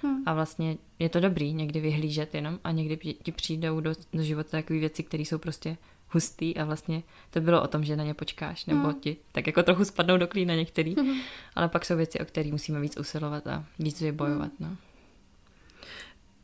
Hm. 0.04 0.24
A 0.26 0.34
vlastně 0.34 0.78
je 1.00 1.10
to 1.10 1.20
dobrý 1.20 1.54
někdy 1.54 1.80
vyhlížet 1.80 2.36
jenom 2.36 2.60
a 2.64 2.72
někdy 2.72 2.98
ti- 2.98 3.14
ti 3.14 3.32
přijdou 3.32 3.80
do, 3.80 3.94
do 4.14 4.24
života 4.24 4.50
takové 4.52 4.80
věci, 4.80 5.04
které 5.04 5.24
jsou 5.24 5.38
prostě 5.38 5.78
hustý 6.10 6.58
a 6.58 6.66
vlastně 6.66 7.04
to 7.30 7.42
bylo 7.42 7.62
o 7.64 7.68
tom, 7.68 7.84
že 7.84 7.96
na 7.96 8.04
ně 8.04 8.14
počkáš, 8.14 8.66
nebo 8.66 8.88
Mm. 8.88 8.94
ti 9.00 9.18
tak 9.32 9.48
jako 9.48 9.64
trochu 9.64 9.86
spadnou 9.86 10.18
do 10.18 10.28
klína 10.28 10.56
některý, 10.56 10.96
Mhm. 10.98 11.20
ale 11.56 11.70
pak 11.70 11.86
jsou 11.86 11.96
věci, 11.98 12.20
o 12.20 12.26
které 12.26 12.52
musíme 12.52 12.80
víc 12.80 12.98
usilovat 12.98 13.48
a 13.48 13.66
víc 13.80 14.02
je 14.02 14.12
bojovat. 14.12 14.52
No. 14.60 14.78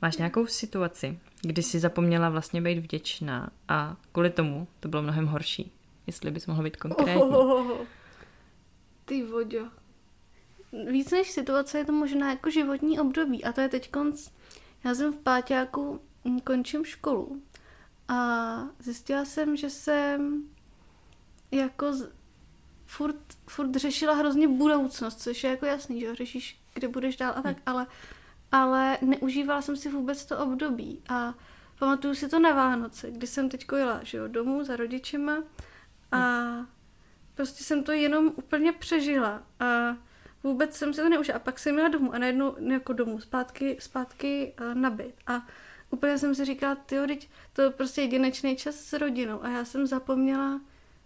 Máš 0.01 0.17
nějakou 0.17 0.45
situaci, 0.47 1.19
kdy 1.41 1.63
jsi 1.63 1.79
zapomněla 1.79 2.29
vlastně 2.29 2.61
být 2.61 2.77
vděčná 2.79 3.49
a 3.67 3.95
kvůli 4.11 4.29
tomu 4.29 4.67
to 4.79 4.87
bylo 4.89 5.01
mnohem 5.01 5.25
horší? 5.27 5.71
Jestli 6.07 6.31
bys 6.31 6.47
mohla 6.47 6.63
být 6.63 6.77
konkrétní. 6.77 7.21
Ohohoho. 7.21 7.77
Ty 9.05 9.23
voďo. 9.23 9.65
Víc 10.91 11.11
než 11.11 11.31
situace 11.31 11.77
je 11.77 11.85
to 11.85 11.91
možná 11.91 12.29
jako 12.29 12.49
životní 12.49 12.99
období 12.99 13.43
a 13.43 13.51
to 13.51 13.61
je 13.61 13.69
teď 13.69 13.91
konc. 13.91 14.29
Já 14.85 14.95
jsem 14.95 15.13
v 15.13 15.17
páťáku 15.17 16.01
mm, 16.23 16.39
končím 16.39 16.85
školu 16.85 17.41
a 18.11 18.69
zjistila 18.79 19.25
jsem, 19.25 19.55
že 19.55 19.69
jsem 19.69 20.43
jako 21.51 21.93
z, 21.93 22.11
furt, 22.85 23.15
furt 23.47 23.75
řešila 23.75 24.13
hrozně 24.13 24.47
budoucnost, 24.47 25.21
což 25.21 25.43
je 25.43 25.49
jako 25.49 25.65
jasný, 25.65 25.99
že 25.99 26.05
jo, 26.05 26.15
řešíš, 26.15 26.61
kde 26.73 26.87
budeš 26.87 27.17
dál 27.17 27.33
a 27.35 27.41
tak, 27.41 27.57
ale, 27.65 27.87
ale 28.51 28.97
neužívala 29.01 29.61
jsem 29.61 29.77
si 29.77 29.89
vůbec 29.89 30.25
to 30.25 30.37
období. 30.37 31.01
A 31.09 31.33
pamatuju 31.79 32.15
si 32.15 32.29
to 32.29 32.39
na 32.39 32.53
Vánoce, 32.53 33.11
kdy 33.11 33.27
jsem 33.27 33.49
teď 33.49 33.65
jela, 33.77 33.99
že 34.03 34.17
jo, 34.17 34.27
domů 34.27 34.63
za 34.63 34.75
rodičema 34.75 35.43
a 36.11 36.41
prostě 37.35 37.63
jsem 37.63 37.83
to 37.83 37.91
jenom 37.91 38.31
úplně 38.35 38.71
přežila. 38.71 39.43
A 39.59 39.97
vůbec 40.43 40.75
jsem 40.75 40.93
si 40.93 41.01
to 41.01 41.09
neužila. 41.09 41.35
A 41.35 41.39
pak 41.41 41.59
jsem 41.59 41.77
jela 41.77 41.89
domů 41.89 42.13
a 42.13 42.17
najednou 42.17 42.55
jako 42.71 42.93
domů, 42.93 43.19
zpátky, 43.19 43.77
zpátky 43.79 44.53
uh, 44.61 44.75
na 44.75 44.89
byt. 44.89 45.15
A 45.27 45.47
úplně 45.91 46.17
jsem 46.17 46.35
si 46.35 46.45
říkala, 46.45 46.75
ty 46.75 46.95
to 47.53 47.61
je 47.61 47.69
prostě 47.69 48.01
jedinečný 48.01 48.55
čas 48.55 48.75
s 48.75 48.93
rodinou 48.93 49.43
a 49.43 49.49
já 49.49 49.65
jsem 49.65 49.87
zapomněla 49.87 50.61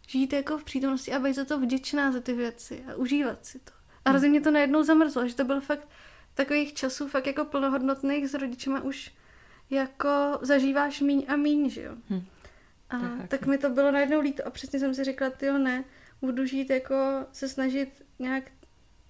žít 0.08 0.34
jako 0.34 0.58
v 0.58 0.64
přítomnosti 0.64 1.14
a 1.14 1.20
být 1.20 1.34
za 1.34 1.46
to 1.46 1.60
vděčná 1.60 2.12
za 2.12 2.20
ty 2.20 2.34
věci 2.34 2.84
a 2.88 2.96
užívat 2.96 3.46
si 3.46 3.60
to. 3.60 3.72
A 4.06 4.10
hrozně 4.10 4.30
mě 4.30 4.42
to 4.42 4.52
najednou 4.52 4.84
zamrzlo, 4.84 5.28
že 5.28 5.36
to 5.36 5.44
byl 5.44 5.62
fakt 5.62 5.88
takových 6.34 6.74
časů 6.74 7.08
fakt 7.08 7.28
jako 7.28 7.46
plnohodnotných 7.46 8.30
s 8.30 8.34
rodičema 8.34 8.82
už 8.82 9.14
jako 9.70 10.40
zažíváš 10.42 11.02
míň 11.02 11.26
a 11.28 11.36
míň, 11.36 11.70
že 11.70 11.82
jo. 11.82 11.96
Hm. 12.10 12.26
A, 12.90 13.00
fakt, 13.00 13.28
tak 13.28 13.46
mi 13.46 13.58
to 13.58 13.70
bylo 13.70 13.92
najednou 13.92 14.20
líto 14.20 14.48
a 14.48 14.50
přesně 14.50 14.80
jsem 14.80 14.96
si 14.96 15.04
řekla, 15.04 15.30
ty 15.30 15.52
ne, 15.52 15.84
budu 16.22 16.46
žít 16.46 16.70
jako 16.70 16.96
se 17.32 17.50
snažit 17.50 18.06
nějak 18.20 18.44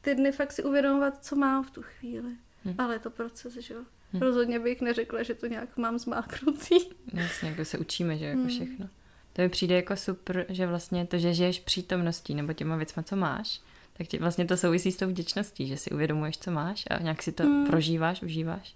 ty 0.01 0.15
dny 0.15 0.31
fakt 0.31 0.51
si 0.51 0.63
uvědomovat, 0.63 1.25
co 1.25 1.35
mám 1.35 1.63
v 1.63 1.71
tu 1.71 1.81
chvíli. 1.81 2.35
Hm. 2.65 2.75
Ale 2.77 2.95
je 2.95 2.99
to 2.99 3.09
proces, 3.09 3.53
že 3.53 3.73
jo. 3.73 3.81
Hm. 4.15 4.19
Rozhodně 4.21 4.59
bych 4.59 4.81
neřekla, 4.81 5.23
že 5.23 5.33
to 5.33 5.47
nějak 5.47 5.77
mám 5.77 5.99
zmáknutý. 5.99 6.75
Jasně, 7.13 7.49
jako 7.49 7.65
se 7.65 7.77
učíme, 7.77 8.17
že 8.17 8.25
jako 8.25 8.39
Hmm. 8.39 8.49
všechno. 8.49 8.89
To 9.33 9.41
mi 9.41 9.49
přijde 9.49 9.75
jako 9.75 9.95
super, 9.95 10.45
že 10.49 10.67
vlastně 10.67 11.05
to, 11.05 11.17
že 11.17 11.33
žiješ 11.33 11.59
přítomností 11.59 12.35
nebo 12.35 12.53
těma 12.53 12.75
věcma, 12.75 13.03
co 13.03 13.15
máš, 13.15 13.59
tak 13.97 14.07
ti 14.07 14.17
vlastně 14.17 14.45
to 14.45 14.57
souvisí 14.57 14.91
s 14.91 14.97
tou 14.97 15.07
vděčností, 15.07 15.67
že 15.67 15.77
si 15.77 15.89
uvědomuješ, 15.91 16.37
co 16.37 16.51
máš 16.51 16.83
a 16.89 17.01
nějak 17.01 17.23
si 17.23 17.31
to 17.31 17.43
Hmm. 17.43 17.65
prožíváš, 17.65 18.21
užíváš. 18.21 18.75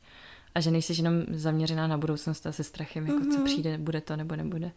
A 0.55 0.59
že 0.61 0.71
nejsi 0.71 0.93
jenom 0.97 1.23
zaměřená 1.31 1.87
na 1.87 1.97
budoucnost 1.97 2.45
a 2.47 2.51
se 2.51 2.63
strachem, 2.63 3.07
jako 3.07 3.19
co 3.19 3.25
Mhm. 3.37 3.43
přijde, 3.43 3.77
bude 3.77 4.01
to 4.01 4.15
nebo 4.15 4.35
nebude. 4.35 4.71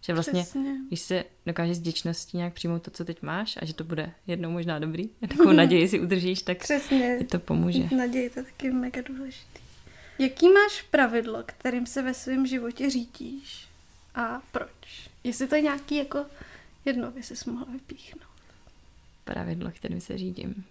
Že 0.00 0.14
vlastně, 0.14 0.42
Přesně. 0.42 0.76
když 0.88 1.00
se 1.00 1.24
dokážeš 1.46 1.76
s 1.76 1.80
vděčností 1.80 2.36
nějak 2.36 2.52
přijmout 2.54 2.82
to, 2.82 2.90
co 2.90 3.04
teď 3.04 3.22
máš 3.22 3.58
a 3.62 3.64
že 3.64 3.74
to 3.74 3.84
bude 3.84 4.10
jednou 4.26 4.50
možná 4.50 4.78
dobrý, 4.78 5.08
takovou 5.28 5.52
naději 5.52 5.88
si 5.88 6.00
udržíš, 6.00 6.42
tak 6.42 6.58
Přesně. 6.58 7.16
ti 7.18 7.24
to 7.24 7.38
pomůže. 7.38 7.88
Naděje 7.96 8.30
to 8.30 8.40
je 8.40 8.44
taky 8.44 8.70
mega 8.70 9.00
důležitý. 9.08 9.60
Jaký 10.18 10.48
máš 10.48 10.82
pravidlo, 10.82 11.42
kterým 11.46 11.86
se 11.86 12.02
ve 12.02 12.14
svém 12.14 12.46
životě 12.46 12.90
řídíš? 12.90 13.68
A 14.14 14.40
proč? 14.52 15.08
Jestli 15.24 15.48
to 15.48 15.54
je 15.54 15.60
nějaký 15.62 15.96
jako 15.96 16.26
jedno, 16.84 17.10
by 17.10 17.22
jsi 17.22 17.50
mohla 17.50 17.66
vypíchnout. 17.72 18.22
pravidlo, 19.24 19.70
kterým 19.70 20.00
se 20.00 20.18
řídím. 20.18 20.64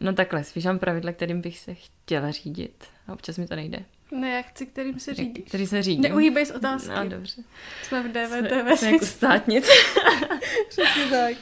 No 0.00 0.12
takhle, 0.12 0.44
spíš 0.44 0.64
mám 0.64 0.78
pravidla, 0.78 1.12
kterým 1.12 1.40
bych 1.40 1.58
se 1.58 1.74
chtěla 1.74 2.30
řídit. 2.30 2.84
A 3.08 3.12
občas 3.12 3.38
mi 3.38 3.46
to 3.46 3.56
nejde. 3.56 3.84
Ne, 4.10 4.30
já 4.30 4.42
chci, 4.42 4.66
kterým 4.66 5.00
se 5.00 5.14
řídíš. 5.14 5.44
Který 5.48 5.66
se 5.66 5.82
řídím. 5.82 6.02
Neuhýbej 6.02 6.46
z 6.46 6.50
otázky. 6.50 6.90
No, 6.96 7.08
dobře. 7.08 7.42
Jsme 7.82 8.02
v 8.02 8.12
DVTV. 8.12 8.78
jsme 8.78 8.90
jako 8.92 9.06
státnic. 9.06 9.68
Přesně 10.68 11.10
tak. 11.10 11.36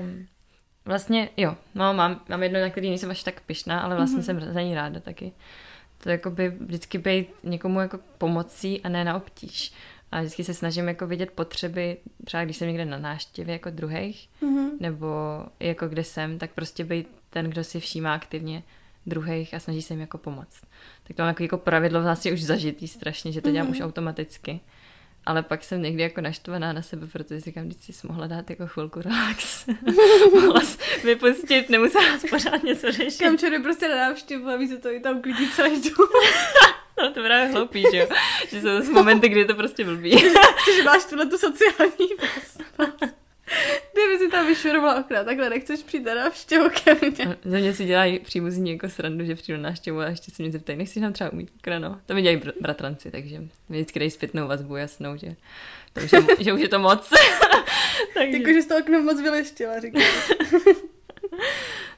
um, 0.00 0.26
vlastně, 0.84 1.30
jo, 1.36 1.56
no, 1.74 1.94
mám, 1.94 2.24
mám 2.28 2.42
jedno, 2.42 2.60
na 2.60 2.70
který 2.70 2.88
nejsem 2.88 3.10
až 3.10 3.22
tak 3.22 3.40
pyšná, 3.40 3.80
ale 3.80 3.96
vlastně 3.96 4.18
Mhm. 4.18 4.26
mm-hmm. 4.36 4.40
jsem 4.44 4.54
za 4.54 4.60
ní 4.62 4.74
ráda 4.74 5.00
taky. 5.00 5.32
To 6.02 6.10
jako 6.10 6.30
by 6.30 6.48
vždycky 6.48 6.98
být 6.98 7.28
někomu 7.44 7.80
jako 7.80 7.98
pomocí 8.18 8.80
a 8.82 8.88
ne 8.88 9.04
na 9.04 9.16
obtíž. 9.16 9.72
A 10.12 10.20
vždycky 10.20 10.44
se 10.44 10.54
snažím 10.54 10.88
jako 10.88 11.06
vidět 11.06 11.30
potřeby, 11.30 11.96
třeba 12.24 12.44
když 12.44 12.56
jsem 12.56 12.68
někde 12.68 12.84
na 12.84 12.98
náštěvě 12.98 13.52
jako 13.52 13.70
druhých, 13.70 14.28
Mhm. 14.42 14.70
nebo 14.80 15.06
jako 15.60 15.88
kde 15.88 16.04
jsem, 16.04 16.38
tak 16.38 16.50
prostě 16.50 16.84
být 16.84 17.08
ten, 17.30 17.50
kdo 17.50 17.64
si 17.64 17.80
všímá 17.80 18.14
aktivně 18.14 18.62
druhých 19.06 19.54
a 19.54 19.60
snaží 19.60 19.82
se 19.82 19.94
jim 19.94 20.00
jako 20.00 20.18
pomoct. 20.18 20.60
Tak 21.04 21.16
to 21.16 21.22
mám 21.22 21.28
jako, 21.28 21.42
jako 21.42 21.58
pravidlo 21.58 22.02
vlastně 22.02 22.32
už 22.32 22.42
zažitý 22.42 22.88
strašně, 22.88 23.32
že 23.32 23.40
to 23.40 23.50
dělám 23.50 23.66
Mhm. 23.66 23.76
už 23.76 23.80
automaticky. 23.84 24.60
Ale 25.28 25.42
pak 25.42 25.64
jsem 25.64 25.82
někdy 25.82 26.02
jako 26.02 26.20
naštvaná 26.20 26.72
na 26.72 26.82
sebe, 26.82 27.06
protože 27.06 27.40
říkám, 27.40 27.64
když 27.64 27.96
jsi 27.96 28.06
mohla 28.06 28.26
dát 28.26 28.50
jako 28.50 28.66
chvilku 28.66 29.02
relax. 29.02 29.66
mohla 30.34 30.60
vypustit, 31.04 31.70
nemusela 31.70 32.18
jsi 32.18 32.28
pořád 32.28 32.62
něco 32.62 32.92
řešit. 32.92 33.18
Kam 33.18 33.38
člověk 33.38 33.62
prostě 33.62 33.88
na 33.88 33.96
návštěvu 33.96 34.48
a 34.48 34.56
víc 34.56 34.82
to 34.82 34.90
i 34.90 35.00
tam 35.00 35.22
klidí 35.22 35.50
celý 35.50 35.82
dům. 35.82 36.08
No 37.02 37.12
to 37.12 37.20
je 37.20 37.26
právě 37.26 37.52
hloupý, 37.52 37.84
že 37.90 37.96
jo? 37.96 38.08
Že 38.48 38.60
jsou 38.60 38.66
zase 38.66 38.92
momenty, 38.92 39.28
kdy 39.28 39.40
je 39.40 39.46
to 39.46 39.54
prostě 39.54 39.84
blbý. 39.84 40.10
že 40.76 40.82
máš 40.84 41.04
tuhle 41.04 41.26
tu 41.26 41.38
sociální. 41.38 42.08
Kdyby 43.92 44.18
si 44.18 44.28
tam 44.30 44.46
vyšurovala 44.46 45.00
okna, 45.00 45.24
takhle 45.24 45.50
nechceš 45.50 45.82
přijít 45.82 46.04
na 46.04 46.14
návštěvu 46.14 46.68
ke 46.84 46.94
mně. 46.94 47.36
Ze 47.44 47.58
mě 47.60 47.74
si 47.74 47.84
dělají 47.84 48.18
příbuzní 48.18 48.72
jako 48.72 48.88
srandu, 48.88 49.24
že 49.24 49.34
přijdu 49.34 49.62
na 49.62 49.68
návštěvu 49.68 49.98
a 50.00 50.06
ještě 50.08 50.30
se 50.30 50.42
mě 50.42 50.52
zeptají, 50.52 50.78
nechci 50.78 51.00
nám 51.00 51.12
třeba 51.12 51.32
umít 51.32 51.50
okna, 51.58 51.78
no. 51.78 52.00
To 52.06 52.14
mi 52.14 52.22
dělají 52.22 52.38
br- 52.38 52.52
bratranci, 52.60 53.10
takže 53.10 53.38
mi 53.40 53.48
vždycky 53.68 53.98
dají 53.98 54.10
zpětnou 54.10 54.48
vazbu 54.48 54.76
jasnou, 54.76 55.16
že, 55.16 55.36
to 55.92 56.00
už 56.00 56.12
je, 56.12 56.20
že 56.44 56.52
už 56.52 56.60
je 56.60 56.68
to 56.68 56.78
moc. 56.78 57.10
takže, 58.14 58.38
Jakože 58.38 58.62
jsi 58.62 58.68
to 58.68 58.78
okno 58.78 59.02
moc 59.02 59.20
vyleštila, 59.20 59.80
říkám. 59.80 60.02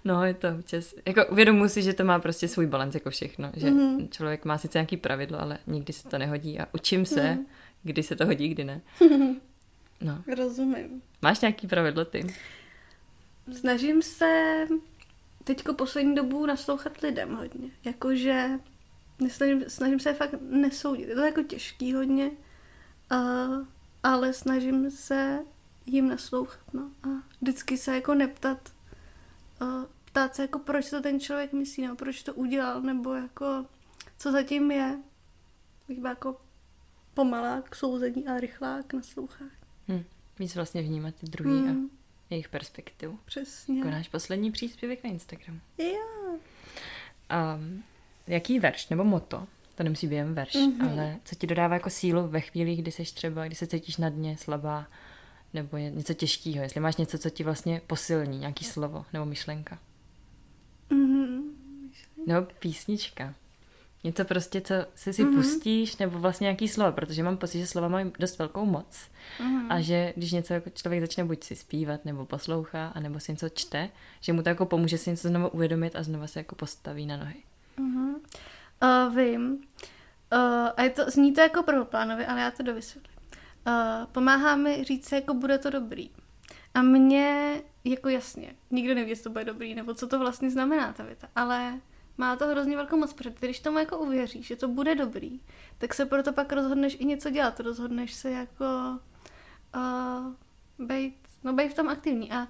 no, 0.04 0.24
je 0.24 0.34
to 0.34 0.48
občas, 0.58 0.94
jako 1.06 1.26
uvědomuji 1.26 1.68
si, 1.68 1.82
že 1.82 1.92
to 1.92 2.04
má 2.04 2.18
prostě 2.18 2.48
svůj 2.48 2.66
balans 2.66 2.94
jako 2.94 3.10
všechno, 3.10 3.50
že 3.56 3.70
Mhm. 3.70 4.08
člověk 4.08 4.44
má 4.44 4.58
sice 4.58 4.78
nějaký 4.78 4.96
pravidlo, 4.96 5.40
ale 5.40 5.58
nikdy 5.66 5.92
se 5.92 6.08
to 6.08 6.18
nehodí 6.18 6.58
a 6.60 6.66
učím 6.72 7.06
se, 7.06 7.22
Mhm. 7.30 7.46
kdy 7.82 8.02
se 8.02 8.16
to 8.16 8.26
hodí, 8.26 8.48
kdy 8.48 8.64
ne. 8.64 8.80
No, 10.00 10.22
Rozumím. 10.36 11.02
máš 11.22 11.40
nějaký 11.40 11.66
pravidlo 11.66 12.04
ty? 12.04 12.34
Snažím 13.52 14.02
se 14.02 14.66
teďko 15.44 15.74
poslední 15.74 16.14
dobu 16.14 16.46
naslouchat 16.46 17.00
lidem 17.00 17.34
hodně. 17.36 17.70
Jakože 17.84 18.50
nesnažím, 19.20 19.64
snažím 19.68 20.00
se 20.00 20.14
fakt 20.14 20.34
nesoudit. 20.40 21.08
Je 21.08 21.14
to 21.14 21.20
jako 21.20 21.42
těžký 21.42 21.94
hodně, 21.94 22.30
uh, 23.12 23.66
ale 24.02 24.32
snažím 24.32 24.90
se 24.90 25.38
jim 25.86 26.08
naslouchat. 26.08 26.74
No. 26.74 26.90
A 27.02 27.08
vždycky 27.40 27.78
se 27.78 27.94
jako 27.94 28.14
neptat, 28.14 28.72
uh, 29.62 29.84
ptát 30.04 30.34
se 30.34 30.42
jako 30.42 30.58
proč 30.58 30.90
to 30.90 31.00
ten 31.00 31.20
člověk 31.20 31.52
myslí, 31.52 31.82
nebo 31.82 31.96
proč 31.96 32.22
to 32.22 32.34
udělal, 32.34 32.82
nebo 32.82 33.14
jako 33.14 33.66
co 34.18 34.32
zatím 34.32 34.70
je. 34.70 34.98
Bych 35.88 35.98
byla 35.98 36.10
jako 36.10 36.40
pomalá 37.14 37.62
k 37.62 37.76
souzení 37.76 38.26
a 38.26 38.40
rychlá 38.40 38.82
k 38.82 38.92
naslouchání. 38.92 39.59
Víc 40.40 40.54
vlastně 40.54 40.82
vnímat 40.82 41.14
ty 41.14 41.26
druhý 41.26 41.58
a 41.58 41.70
Hmm, 41.70 41.90
jejich 42.30 42.48
perspektivu. 42.48 43.18
přesně. 43.24 43.78
Jako 43.78 43.90
náš 43.90 44.08
poslední 44.08 44.52
příspěvek 44.52 45.04
na 45.04 45.10
Instagram. 45.10 45.60
Jo. 45.78 46.38
Um, 47.56 47.82
jaký 48.26 48.58
verš 48.60 48.88
nebo 48.88 49.04
moto, 49.04 49.46
to 49.74 49.82
nemusí 49.82 50.06
být 50.06 50.14
jen 50.16 50.34
verš, 50.34 50.54
Mhm. 50.54 50.72
mm-hmm. 50.72 50.90
ale 50.92 51.16
co 51.24 51.34
ti 51.36 51.46
dodává 51.46 51.74
jako 51.74 51.90
sílu 51.90 52.28
ve 52.28 52.40
chvíli, 52.40 52.76
kdy 52.76 52.92
jsi 52.92 53.02
třeba, 53.04 53.46
kdy 53.46 53.54
se 53.54 53.66
cítíš 53.66 53.96
na 53.96 54.08
dně, 54.08 54.36
slabá, 54.38 54.86
nebo 55.54 55.76
něco 55.76 56.14
těžkého, 56.14 56.62
jestli 56.62 56.80
máš 56.80 56.96
něco, 56.96 57.18
co 57.18 57.30
ti 57.30 57.44
vlastně 57.44 57.80
posilní, 57.86 58.38
nějaký 58.38 58.64
slovo 58.64 59.04
nebo 59.12 59.24
myšlenka. 59.26 59.78
Mm-hmm. 60.90 61.42
Nebo 62.26 62.46
písnička. 62.58 63.34
Něco 64.04 64.24
prostě, 64.24 64.60
co 64.60 64.74
si 64.94 65.12
si 65.12 65.24
Mhm. 65.24 65.34
pustíš, 65.34 65.96
nebo 65.96 66.18
vlastně 66.18 66.44
nějaký 66.44 66.68
slovo, 66.68 66.92
protože 66.92 67.22
mám 67.22 67.36
pocit, 67.36 67.58
že 67.58 67.66
slova 67.66 67.88
mají 67.88 68.12
dost 68.18 68.38
velkou 68.38 68.64
moc. 68.66 69.08
Mhm. 69.40 69.72
A 69.72 69.80
že 69.80 70.12
když 70.16 70.32
něco 70.32 70.54
jako 70.54 70.70
člověk 70.70 71.00
začne 71.00 71.24
buď 71.24 71.44
si 71.44 71.56
zpívat, 71.56 72.04
nebo 72.04 72.26
poslouchá, 72.26 72.86
anebo 72.86 73.20
si 73.20 73.32
něco 73.32 73.48
čte, 73.48 73.90
že 74.20 74.32
mu 74.32 74.42
to 74.42 74.48
jako 74.48 74.66
pomůže 74.66 74.98
si 74.98 75.10
něco 75.10 75.28
znovu 75.28 75.48
uvědomit 75.48 75.96
a 75.96 76.02
znova 76.02 76.26
se 76.26 76.40
jako 76.40 76.54
postaví 76.54 77.06
na 77.06 77.16
nohy. 77.16 77.42
Uh-huh. 77.78 78.14
Uh, 78.82 79.16
vím. 79.16 79.52
Uh, 79.52 80.68
a 80.76 80.82
je 80.82 80.90
to, 80.90 81.10
zní 81.10 81.32
to 81.32 81.40
jako 81.40 81.62
prvoplánově, 81.62 82.26
ale 82.26 82.40
já 82.40 82.50
to 82.50 82.62
dovysvětlím. 82.62 83.16
Uh, 83.66 83.72
pomáhá 84.12 84.56
mi 84.56 84.84
říct 84.84 85.08
si, 85.08 85.14
jako 85.14 85.34
bude 85.34 85.58
to 85.58 85.70
dobrý. 85.70 86.10
A 86.74 86.82
mně, 86.82 87.62
jako 87.84 88.08
jasně, 88.08 88.54
nikdo 88.70 88.94
neví, 88.94 89.10
jestli 89.10 89.24
to 89.24 89.30
bude 89.30 89.44
dobrý, 89.44 89.74
nebo 89.74 89.94
co 89.94 90.06
to 90.06 90.18
vlastně 90.18 90.50
znamená 90.50 90.92
ta 90.92 91.02
věta, 91.04 91.28
ale 91.36 91.80
má 92.20 92.36
to 92.36 92.46
hrozně 92.46 92.76
velkou 92.76 92.96
moc, 92.96 93.12
protože 93.12 93.34
když 93.38 93.60
tomu 93.60 93.78
jako 93.78 93.98
uvěříš, 93.98 94.46
že 94.46 94.56
to 94.56 94.68
bude 94.68 94.94
dobrý, 94.94 95.40
tak 95.78 95.94
se 95.94 96.06
proto 96.06 96.32
pak 96.32 96.52
rozhodneš 96.52 96.96
i 97.00 97.04
něco 97.04 97.30
dělat, 97.30 97.60
rozhodneš 97.60 98.14
se 98.14 98.30
jako 98.30 98.64
uh, 99.76 100.86
být, 100.86 101.16
no 101.44 101.52
být 101.52 101.68
v 101.68 101.74
tom 101.74 101.88
aktivní 101.88 102.32
a, 102.32 102.48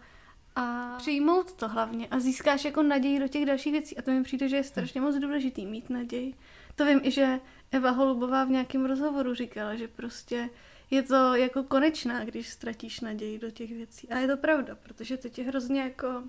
a 0.56 0.94
přijmout 0.98 1.52
to 1.52 1.68
hlavně 1.68 2.08
a 2.08 2.18
získáš 2.18 2.64
jako 2.64 2.82
naději 2.82 3.20
do 3.20 3.28
těch 3.28 3.46
dalších 3.46 3.72
věcí 3.72 3.96
a 3.98 4.02
to 4.02 4.10
mi 4.10 4.22
přijde, 4.22 4.48
že 4.48 4.56
je 4.56 4.64
strašně 4.64 5.00
moc 5.00 5.16
důležitý 5.16 5.66
mít 5.66 5.90
naději. 5.90 6.34
To 6.76 6.84
vím 6.84 7.00
i, 7.02 7.10
že 7.10 7.40
Eva 7.70 7.90
Holubová 7.90 8.44
v 8.44 8.50
nějakém 8.50 8.84
rozhovoru 8.84 9.34
říkala, 9.34 9.76
že 9.76 9.88
prostě 9.88 10.50
je 10.90 11.02
to 11.02 11.34
jako 11.34 11.62
konečná, 11.62 12.24
když 12.24 12.48
ztratíš 12.48 13.00
naději 13.00 13.38
do 13.38 13.50
těch 13.50 13.70
věcí. 13.70 14.08
A 14.08 14.18
je 14.18 14.28
to 14.28 14.36
pravda, 14.36 14.74
protože 14.74 15.16
to 15.16 15.28
tě 15.28 15.42
hrozně 15.42 15.80
jako, 15.80 16.22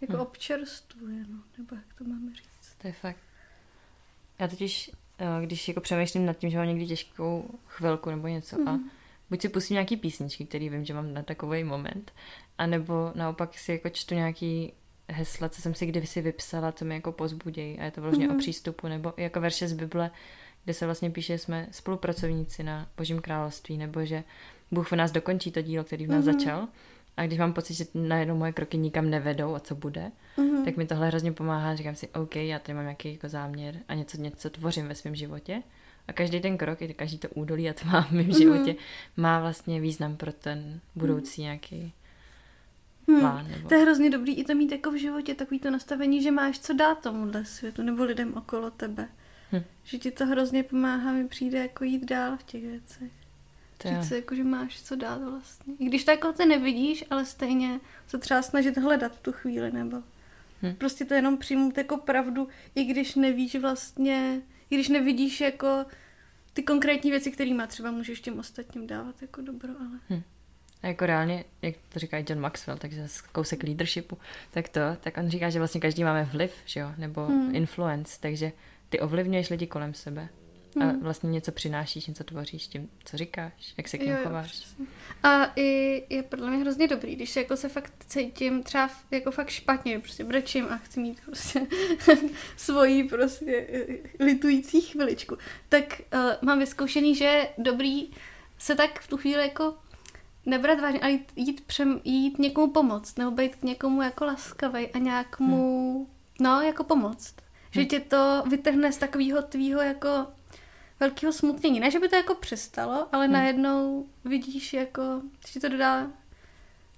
jako 0.00 0.12
Hm. 0.16 0.20
občerstvuje, 0.20 1.24
no, 1.28 1.38
nebo 1.58 1.76
jak 1.76 1.94
to 1.98 2.04
máme 2.04 2.34
říct. 2.34 2.74
To 2.78 2.86
je 2.86 2.92
fakt. 2.92 3.18
Já 4.38 4.48
totiž, 4.48 4.90
eh, 5.18 5.46
když 5.46 5.68
jako 5.68 5.80
přemýšlím 5.80 6.26
nad 6.26 6.32
tím, 6.38 6.50
že 6.50 6.58
mám 6.58 6.66
někdy 6.66 6.86
těžkou 6.86 7.58
chvilku 7.66 8.10
nebo 8.10 8.28
něco 8.28 8.56
a 8.66 8.72
Mhm. 8.72 8.90
buď 9.30 9.40
si 9.42 9.48
pustím 9.48 9.74
nějaký 9.74 9.96
písničky, 9.96 10.44
který 10.44 10.68
vím, 10.68 10.84
že 10.84 10.94
mám 10.94 11.14
na 11.14 11.22
takový 11.22 11.64
moment, 11.64 12.12
anebo 12.58 13.12
naopak 13.14 13.58
si 13.58 13.72
jako 13.72 13.88
čtu 13.88 14.14
nějaký 14.14 14.72
hesla, 15.08 15.48
co 15.48 15.62
jsem 15.62 15.74
si 15.74 15.86
kdysi 15.86 16.22
vypsala, 16.22 16.72
co 16.72 16.84
mi 16.84 16.94
jako 16.94 17.12
pozbudějí 17.12 17.78
a 17.78 17.84
je 17.84 17.90
to 17.90 18.02
vlastně 18.02 18.26
Mhm. 18.26 18.36
o 18.36 18.38
přístupu, 18.38 18.88
nebo 18.88 19.14
jako 19.16 19.40
verše 19.40 19.68
z 19.68 19.72
Bible, 19.72 20.10
kde 20.64 20.74
se 20.74 20.84
vlastně 20.86 21.10
píše, 21.10 21.32
že 21.32 21.38
jsme 21.38 21.68
spolupracovníci 21.70 22.62
na 22.62 22.88
Božím 22.96 23.20
království, 23.20 23.78
nebo 23.78 24.04
že 24.04 24.24
Bůh 24.70 24.92
v 24.92 24.96
nás 24.96 25.10
dokončí 25.10 25.52
to 25.52 25.62
dílo, 25.62 25.84
který 25.84 26.06
v 26.06 26.10
nás 26.10 26.24
Mhm. 26.26 26.34
začal. 26.38 26.68
A 27.18 27.26
když 27.26 27.38
mám 27.38 27.52
pocit, 27.52 27.74
že 27.74 27.84
najednou 27.94 28.36
moje 28.36 28.52
kroky 28.52 28.76
nikam 28.78 29.10
nevedou 29.10 29.54
a 29.54 29.60
co 29.60 29.74
bude, 29.74 30.10
Mhm. 30.36 30.64
tak 30.64 30.76
mi 30.76 30.86
tohle 30.86 31.06
hrozně 31.08 31.32
pomáhá. 31.32 31.74
Říkám 31.74 31.94
si, 31.94 32.08
OK, 32.08 32.36
já 32.36 32.58
tady 32.58 32.74
mám 32.74 32.84
nějaký 32.84 33.12
jako 33.12 33.28
záměr 33.28 33.78
a 33.88 33.94
něco, 33.94 34.16
něco 34.20 34.50
tvořím 34.50 34.88
ve 34.88 34.94
svém 34.94 35.14
životě. 35.14 35.62
A 36.08 36.12
každý 36.12 36.40
ten 36.40 36.58
krok, 36.58 36.82
i 36.82 36.94
každý 36.94 37.18
to 37.18 37.28
údolí 37.28 37.70
a 37.70 37.72
to 37.72 37.84
má 37.88 38.02
v 38.02 38.10
mém 38.10 38.26
Mhm. 38.26 38.34
životě, 38.38 38.76
má 39.16 39.40
vlastně 39.40 39.80
význam 39.80 40.16
pro 40.16 40.32
ten 40.32 40.80
budoucí 40.94 41.42
nějaký 41.42 41.92
Hmm. 43.08 43.20
plán. 43.20 43.48
Nebo... 43.50 43.68
To 43.68 43.74
je 43.74 43.80
hrozně 43.82 44.10
dobrý 44.10 44.34
i 44.34 44.44
to 44.44 44.54
mít 44.54 44.72
jako 44.72 44.90
v 44.90 45.00
životě 45.00 45.34
takový 45.34 45.60
to 45.60 45.70
nastavení, 45.70 46.22
že 46.22 46.30
máš 46.30 46.58
co 46.58 46.72
dát 46.72 47.02
tomuhle 47.02 47.44
světu 47.44 47.82
nebo 47.82 48.04
lidem 48.04 48.34
okolo 48.34 48.70
tebe. 48.70 49.08
Hm. 49.52 49.62
Že 49.84 49.98
ti 49.98 50.10
to 50.10 50.26
hrozně 50.26 50.62
pomáhá, 50.62 51.12
mi 51.12 51.28
přijde 51.28 51.58
jako 51.58 51.84
jít 51.84 52.04
dál 52.04 52.36
v 52.36 52.42
těch 52.42 52.62
věcech. 52.62 53.12
Říct 53.84 54.08
si 54.08 54.14
jako, 54.14 54.34
že 54.34 54.44
máš 54.44 54.82
co 54.82 54.96
dát 54.96 55.22
vlastně. 55.30 55.74
I 55.78 55.84
když 55.84 56.04
to 56.04 56.10
jako 56.10 56.32
ty 56.32 56.46
nevidíš, 56.46 57.04
ale 57.10 57.24
stejně 57.26 57.80
se 58.06 58.18
třeba 58.18 58.42
snažit 58.42 58.76
hledat 58.76 59.12
v 59.16 59.20
tu 59.20 59.32
chvíli 59.32 59.72
nebo 59.72 59.96
Hm. 60.62 60.74
prostě 60.78 61.04
to 61.04 61.14
jenom 61.14 61.36
přijmout 61.36 61.78
jako 61.78 61.96
pravdu, 61.96 62.48
i 62.74 62.84
když 62.84 63.14
nevíš 63.14 63.56
vlastně, 63.56 64.40
i 64.70 64.74
když 64.74 64.88
nevidíš 64.88 65.40
jako 65.40 65.84
ty 66.52 66.62
konkrétní 66.62 67.10
věci, 67.10 67.30
kterýma 67.30 67.66
třeba 67.66 67.90
můžeš 67.90 68.20
těm 68.20 68.38
ostatním 68.38 68.86
dávat 68.86 69.22
jako 69.22 69.40
dobro, 69.40 69.72
ale... 69.80 70.20
a 70.82 70.86
jako 70.86 71.06
reálně, 71.06 71.44
jak 71.62 71.74
to 71.88 71.98
říká 71.98 72.18
John 72.18 72.40
Maxwell, 72.40 72.78
takže 72.78 73.08
z 73.08 73.20
kousek 73.20 73.62
leadershipu, 73.62 74.18
tak 74.50 74.68
to, 74.68 74.80
tak 75.00 75.16
on 75.16 75.28
říká, 75.28 75.50
že 75.50 75.58
vlastně 75.58 75.80
každý 75.80 76.04
máme 76.04 76.24
vliv, 76.24 76.52
že 76.66 76.80
jo, 76.80 76.92
nebo 76.98 77.26
Hmm. 77.26 77.54
influence, 77.54 78.18
takže 78.20 78.52
ty 78.88 79.00
ovlivňuješ 79.00 79.50
lidi 79.50 79.66
kolem 79.66 79.94
sebe. 79.94 80.28
A 80.80 80.84
Hmm. 80.84 81.00
vlastně 81.02 81.30
něco 81.30 81.52
přinášíš, 81.52 82.06
něco 82.06 82.24
tvoříš 82.24 82.66
tím, 82.66 82.88
co 83.04 83.16
říkáš, 83.16 83.74
jak 83.76 83.88
se 83.88 83.98
k 83.98 84.00
Jo, 84.00 84.06
něm 84.06 84.16
jo, 84.16 84.22
chováš. 84.24 84.46
přesně. 84.50 84.86
A 85.22 85.52
i 85.56 86.02
je 86.10 86.22
podle 86.22 86.50
mě 86.50 86.58
hrozně 86.58 86.88
dobrý, 86.88 87.16
když 87.16 87.30
se 87.30 87.40
jako 87.40 87.56
se 87.56 87.68
fakt 87.68 87.92
cítím 88.06 88.62
třeba 88.62 88.90
jako 89.10 89.30
fakt 89.30 89.48
špatně, 89.50 89.98
prostě 89.98 90.24
brečím 90.24 90.66
a 90.70 90.76
chci 90.76 91.00
mít 91.00 91.20
prostě 91.26 91.66
svoji 92.56 93.04
prostě 93.04 93.66
eh, 93.72 94.24
litující 94.24 94.80
chviličku, 94.80 95.36
tak 95.68 96.00
uh, 96.14 96.20
mám 96.42 96.58
vyzkoušený, 96.58 97.14
že 97.14 97.24
je 97.24 97.48
dobrý 97.58 98.10
se 98.58 98.74
tak 98.74 99.00
v 99.00 99.08
tu 99.08 99.16
chvíli 99.16 99.42
jako 99.42 99.74
nebrat 100.46 100.80
vážně, 100.80 101.00
ale 101.00 101.10
jít, 101.12 101.32
jít, 101.36 101.60
přem, 101.66 102.00
jít 102.04 102.38
někomu 102.38 102.72
pomoct, 102.72 103.18
nebo 103.18 103.30
být 103.30 103.56
k 103.56 103.62
někomu 103.62 104.02
jako 104.02 104.24
laskavej 104.24 104.90
a 104.94 104.98
nějak 104.98 105.40
mu, 105.40 106.08
no, 106.40 106.60
jako 106.62 106.84
pomoct. 106.84 107.34
Že 107.70 107.80
Hmm. 107.80 107.88
tě 107.88 108.00
to 108.00 108.42
vytrhne 108.50 108.92
z 108.92 108.98
takového 108.98 109.42
tvýho 109.42 109.80
jako 109.80 110.26
velkého 111.00 111.32
smutnění. 111.32 111.80
Ne, 111.80 111.90
že 111.90 112.00
by 112.00 112.08
to 112.08 112.16
jako 112.16 112.34
přestalo, 112.34 113.06
ale 113.12 113.24
Hmm. 113.24 113.32
najednou 113.34 114.06
vidíš 114.24 114.72
jako, 114.72 115.02
že 115.48 115.60
to 115.60 115.68
dodá 115.68 116.10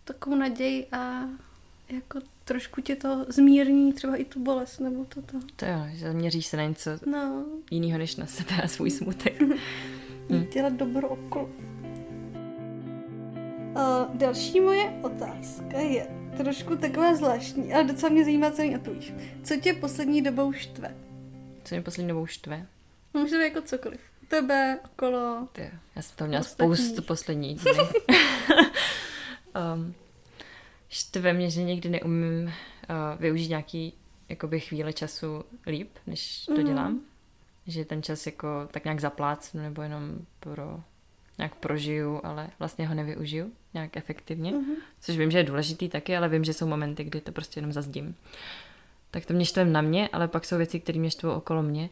takovou 0.04 0.36
naději 0.36 0.86
a 0.92 1.22
jako 1.88 2.20
trošku 2.44 2.80
tě 2.80 2.96
to 2.96 3.26
zmírní 3.28 3.92
třeba 3.92 4.16
i 4.16 4.24
tu 4.24 4.40
bolest 4.40 4.78
nebo 4.78 5.04
toto. 5.04 5.38
To 5.56 5.66
jo, 5.66 5.78
že 5.90 6.06
zaměříš 6.06 6.46
se 6.46 6.56
na 6.56 6.64
něco 6.64 6.90
No, 7.06 7.44
jiného 7.70 7.98
než 7.98 8.16
na 8.16 8.26
sebe 8.26 8.62
a 8.62 8.68
svůj 8.68 8.90
smutek. 8.90 9.40
jít 10.28 10.48
dělat 10.54 10.72
dobro 10.72 11.08
okolo. 11.08 11.50
Uh, 13.76 14.16
další 14.16 14.60
moje 14.60 14.98
otázka 15.02 15.78
je 15.78 16.06
trošku 16.36 16.76
taková 16.76 17.14
zvláštní, 17.14 17.74
ale 17.74 17.84
docela 17.84 18.12
mě 18.12 18.24
zajímá, 18.24 18.50
co 18.50 18.62
mi 18.62 18.76
odpovíš. 18.78 19.12
Co 19.44 19.56
tě 19.56 19.72
poslední 19.72 20.22
dobou 20.22 20.52
štve? 20.52 20.94
Co 21.64 21.74
mě 21.74 21.82
poslední 21.82 22.08
dobou 22.08 22.26
štve? 22.26 22.66
Může 23.14 23.36
být 23.38 23.44
jako 23.44 23.62
cokoliv. 23.62 24.00
Tebe, 24.28 24.78
okolo. 24.84 25.48
Je, 25.58 25.72
já 25.96 26.02
jsem 26.02 26.16
to 26.16 26.26
měla 26.26 26.40
Ostatních. 26.40 26.78
spoustu 26.78 27.02
poslední 27.02 27.54
dny. 27.54 27.70
um, 29.74 29.94
štve 30.88 31.32
mě, 31.32 31.50
že 31.50 31.62
někdy 31.62 31.88
neumím 31.88 32.44
uh, 32.46 32.52
využít 33.20 33.48
nějaký 33.48 33.94
jakoby 34.28 34.60
chvíle 34.60 34.92
času 34.92 35.44
líp, 35.66 35.90
než 36.06 36.44
to 36.46 36.52
Mhm. 36.52 36.66
dělám. 36.66 37.00
Že 37.66 37.84
ten 37.84 38.02
čas 38.02 38.26
jako 38.26 38.68
tak 38.70 38.84
nějak 38.84 39.00
zaplácnu 39.00 39.62
nebo 39.62 39.82
jenom 39.82 40.18
pro 40.40 40.80
nějak 41.38 41.54
prožiju, 41.54 42.20
ale 42.24 42.48
vlastně 42.58 42.88
ho 42.88 42.94
nevyužiju 42.94 43.52
nějak 43.74 43.96
efektivně. 43.96 44.52
Mhm. 44.52 44.74
Což 45.00 45.16
vím, 45.16 45.30
že 45.30 45.38
je 45.38 45.44
důležitý 45.44 45.88
taky, 45.88 46.16
ale 46.16 46.28
vím, 46.28 46.44
že 46.44 46.52
jsou 46.54 46.66
momenty, 46.66 47.04
kdy 47.04 47.20
to 47.20 47.32
prostě 47.32 47.58
jenom 47.58 47.72
zazdím. 47.72 48.16
Tak 49.10 49.26
to 49.26 49.34
mě 49.34 49.44
štve 49.44 49.64
na 49.64 49.80
mě, 49.80 50.08
ale 50.12 50.28
pak 50.28 50.44
jsou 50.44 50.56
věci, 50.56 50.80
které 50.80 50.98
mě 50.98 51.10
štvou 51.10 51.30
okolo 51.30 51.62
mě. 51.62 51.88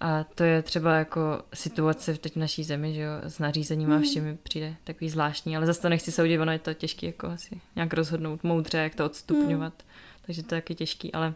A 0.00 0.24
to 0.24 0.44
je 0.44 0.62
třeba 0.62 0.94
jako 0.94 1.42
situace 1.54 2.14
v 2.14 2.18
teď 2.18 2.32
v 2.32 2.36
naší 2.38 2.64
zemi, 2.64 2.94
že 2.94 3.00
jo, 3.00 3.10
s 3.22 3.38
nařízením 3.38 3.92
a 3.92 3.94
Mhm. 3.94 4.02
všemi 4.02 4.38
přijde 4.42 4.74
takový 4.84 5.10
zvláštní, 5.10 5.56
ale 5.56 5.66
zase 5.66 5.82
to 5.82 5.88
nechci 5.88 6.12
soudit, 6.12 6.38
ono 6.40 6.52
je 6.52 6.58
to 6.58 6.74
těžké 6.74 7.06
jako 7.06 7.26
asi 7.26 7.60
nějak 7.76 7.94
rozhodnout 7.94 8.44
moudře, 8.44 8.78
jak 8.78 8.94
to 8.94 9.04
odstupňovat. 9.06 9.82
Takže 10.26 10.42
to 10.42 10.54
je 10.54 10.60
taky 10.60 10.74
těžký, 10.74 11.12
ale 11.12 11.34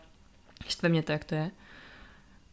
štve 0.69 0.89
mě 0.89 1.03
to, 1.03 1.13
jak 1.13 1.25
to 1.25 1.35
je. 1.35 1.51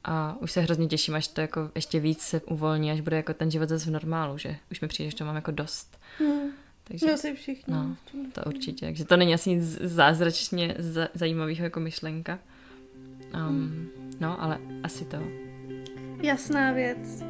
A 0.03 0.35
už 0.39 0.51
se 0.51 0.61
hrozně 0.61 0.87
těším, 0.87 1.15
až 1.15 1.27
to 1.27 1.41
jako 1.41 1.71
ještě 1.75 1.99
víc 1.99 2.21
se 2.21 2.41
uvolní, 2.41 2.91
až 2.91 3.01
bude 3.01 3.15
jako 3.17 3.33
ten 3.33 3.51
život 3.51 3.69
zase 3.69 3.89
v 3.89 3.93
normálu, 3.93 4.37
že 4.37 4.55
už 4.71 4.81
mi 4.81 4.87
přijde, 4.87 5.09
že 5.11 5.15
to 5.17 5.25
mám 5.25 5.35
jako 5.35 5.51
dost. 5.51 5.99
Hmm. 6.19 6.51
Takže 6.83 7.05
No 7.05 7.17
si 7.17 7.35
všichni. 7.35 7.73
No, 7.73 7.95
to 8.33 8.41
určitě. 8.45 8.85
Takže 8.85 9.05
to 9.05 9.17
není 9.17 9.33
asi 9.33 9.49
nic 9.49 9.63
zázračně 9.81 10.75
za- 10.79 11.09
zajímavého 11.13 11.63
jako 11.63 11.79
myšlenka. 11.79 12.39
Um, 13.49 13.89
no, 14.19 14.41
ale 14.43 14.57
asi 14.83 15.05
to. 15.05 15.17
Jasná 16.21 16.71
věc. 16.71 17.23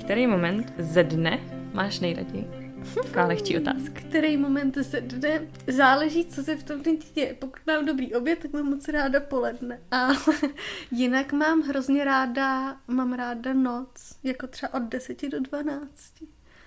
Který 0.00 0.26
moment 0.26 0.72
ze 0.78 1.04
dne 1.04 1.40
máš 1.72 2.00
nejraději? 2.00 2.50
Taková 2.94 3.26
lehčí 3.26 3.56
otázka. 3.58 4.00
Který 4.00 4.36
moment 4.36 4.78
se 4.82 5.00
dne 5.00 5.48
záleží, 5.66 6.24
co 6.24 6.42
se 6.42 6.56
v 6.56 6.62
tom 6.62 6.82
dni 6.82 6.98
děje. 7.14 7.34
Pokud 7.34 7.60
mám 7.66 7.86
dobrý 7.86 8.14
oběd, 8.14 8.38
tak 8.38 8.52
mám 8.52 8.70
moc 8.70 8.88
ráda 8.88 9.20
poledne. 9.20 9.80
A 9.90 10.08
jinak 10.90 11.32
mám 11.32 11.60
hrozně 11.60 12.04
ráda, 12.04 12.76
mám 12.88 13.12
ráda 13.12 13.52
noc, 13.52 14.18
jako 14.22 14.46
třeba 14.46 14.74
od 14.74 14.82
10 14.82 15.28
do 15.28 15.40
12. 15.40 15.88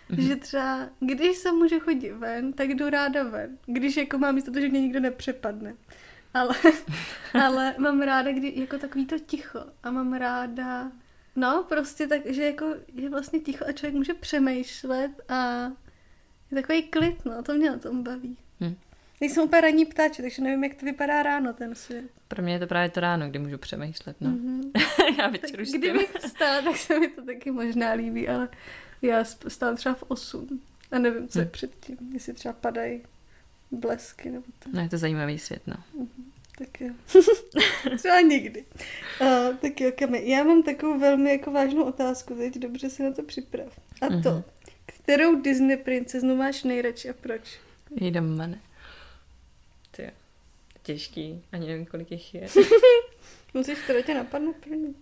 Mhm. 0.10 0.21
Že 0.21 0.36
třeba, 0.36 0.89
když 1.00 1.38
se 1.38 1.52
může 1.52 1.80
chodit 1.80 2.12
ven, 2.12 2.54
tak 2.54 2.69
jdu 2.69 2.89
ráda 2.89 3.24
ven. 3.24 3.58
Když 3.65 3.98
jako 3.98 4.17
mám 4.17 4.36
jistotu, 4.36 4.60
že 4.60 4.69
mě 4.69 4.82
nikdo 4.82 5.00
nepřepadne. 5.00 5.76
Ale, 6.36 6.56
ale 7.45 7.76
mám 7.78 8.02
ráda, 8.02 8.32
kdy 8.32 8.54
jako 8.56 8.78
takový 8.78 9.06
to 9.06 9.19
ticho. 9.19 9.60
A 9.84 9.91
mám 9.91 10.13
ráda 10.13 10.91
No, 11.36 11.65
prostě 11.69 12.08
tak, 12.08 12.21
že 12.26 12.43
jako 12.45 12.76
je 12.93 13.10
vlastně 13.10 13.39
ticho 13.39 13.65
a 13.67 13.71
člověk 13.71 13.95
může 13.95 14.13
přemýšlet 14.13 15.12
a 15.30 15.63
je 16.52 16.62
takový 16.62 16.84
klid, 16.84 17.26
no, 17.26 17.43
to 17.43 17.54
mě 17.54 17.71
na 17.71 17.78
tom 17.78 18.04
baví. 18.04 18.38
Hm. 18.62 18.76
Nejsem 19.21 19.43
úplně 19.43 19.62
ranní 19.62 19.86
ptáče, 19.86 20.21
takže 20.21 20.41
nevím, 20.41 20.63
jak 20.63 20.76
to 20.76 20.86
vypadá 20.86 21.24
ráno 21.24 21.54
ten 21.54 21.76
svět. 21.76 22.06
Pro 22.28 22.43
mě 22.43 22.54
je 22.54 22.60
to 22.60 22.67
právě 22.67 22.89
to 22.89 23.00
ráno, 23.00 23.30
kdy 23.30 23.39
můžu 23.39 23.58
přemýšlet, 23.58 24.15
no. 24.21 24.30
Mhm. 24.30 24.71
Já 25.17 25.30
Tak 25.30 25.41
večer 25.41 25.62
už 25.62 25.69
kdybych 25.71 26.13
vstala, 26.19 26.62
tak 26.62 26.78
se 26.78 27.00
mi 27.00 27.08
to 27.08 27.26
taky 27.26 27.52
možná 27.52 27.91
líbí, 27.91 28.28
ale 28.28 28.50
já 29.02 29.24
vstávám 29.48 29.76
třeba 29.76 29.95
v 29.95 30.04
8 30.08 30.62
a 30.91 31.00
nevím, 31.00 31.28
co 31.28 31.39
je 31.39 31.45
Hm. 31.45 31.50
předtím, 31.52 31.98
jestli 32.13 32.34
třeba 32.34 32.54
padají 32.54 33.04
blesky 33.71 34.30
nebo 34.30 34.45
to. 34.60 34.69
No, 34.74 34.82
je 34.82 34.89
to 34.89 34.98
zajímavý 34.98 35.39
svět, 35.39 35.62
no. 35.67 35.76
Tak 36.58 36.82
jo. 36.82 36.94
třeba 37.98 38.22
nikdy. 38.22 38.65
Uh, 39.22 39.56
tak 39.58 39.82
jo, 39.82 39.91
Kami, 40.00 40.30
já 40.30 40.44
mám 40.44 40.63
takovou 40.63 41.00
velmi 41.00 41.32
jako 41.32 41.52
vážnou 41.52 41.84
otázku 41.84 42.36
teď, 42.36 42.56
dobře 42.58 42.89
se 42.89 43.04
na 43.04 43.12
to 43.12 43.24
připrav. 43.24 43.80
A 44.02 44.08
to, 44.08 44.30
Mhm. 44.32 44.44
kterou 44.86 45.41
Disney 45.41 45.78
princeznu 45.78 46.36
máš 46.36 46.63
nejradši 46.63 47.10
a 47.10 47.13
proč? 47.13 47.60
Jde 47.91 48.22
mane. 48.22 48.60
Ty 49.91 50.04
jo. 50.04 50.10
Těžký, 50.84 51.44
ani 51.52 51.68
nevím, 51.68 51.86
kolik 51.86 52.12
jich 52.12 52.34
je. 52.36 52.48
Musíš 53.54 53.78
to 53.88 54.02
tě 54.02 54.13
napadnout 54.13 54.56
první. 54.56 54.96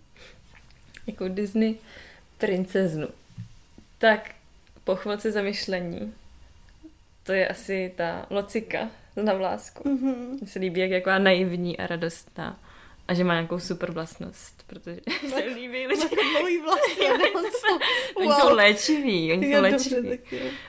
Jako 1.06 1.28
Disney 1.28 1.74
princeznu. 2.38 3.08
Tak 3.98 4.34
po 4.84 4.96
chvilce 4.96 5.32
zamyšlení, 5.32 6.14
to 7.22 7.32
je 7.32 7.48
asi 7.48 7.92
ta 7.96 8.26
Locika 8.30 8.90
z 9.22 9.24
Navlásku. 9.24 9.88
Mhm. 9.88 10.14
Mně 10.40 10.46
se 10.46 10.58
líbí, 10.58 10.80
jak 10.80 10.90
je 10.90 11.00
taková 11.00 11.18
naivní 11.18 11.76
a 11.78 11.86
radostná. 11.86 12.60
A 13.08 13.14
že 13.14 13.24
má 13.24 13.34
nějakou 13.34 13.58
super 13.58 13.90
vlastnost, 13.92 14.62
protože 14.66 15.00
se 15.28 15.40
líbí 15.54 15.86
lidi. 15.86 16.02
Jako 17.04 17.18
nebo 17.18 17.38
co? 17.40 17.78
Oni 18.14 18.30
jsou 18.32 18.54
léčiví, 18.54 19.32
oni 19.32 19.54
jsou 19.54 19.60
léčiví. 19.62 20.18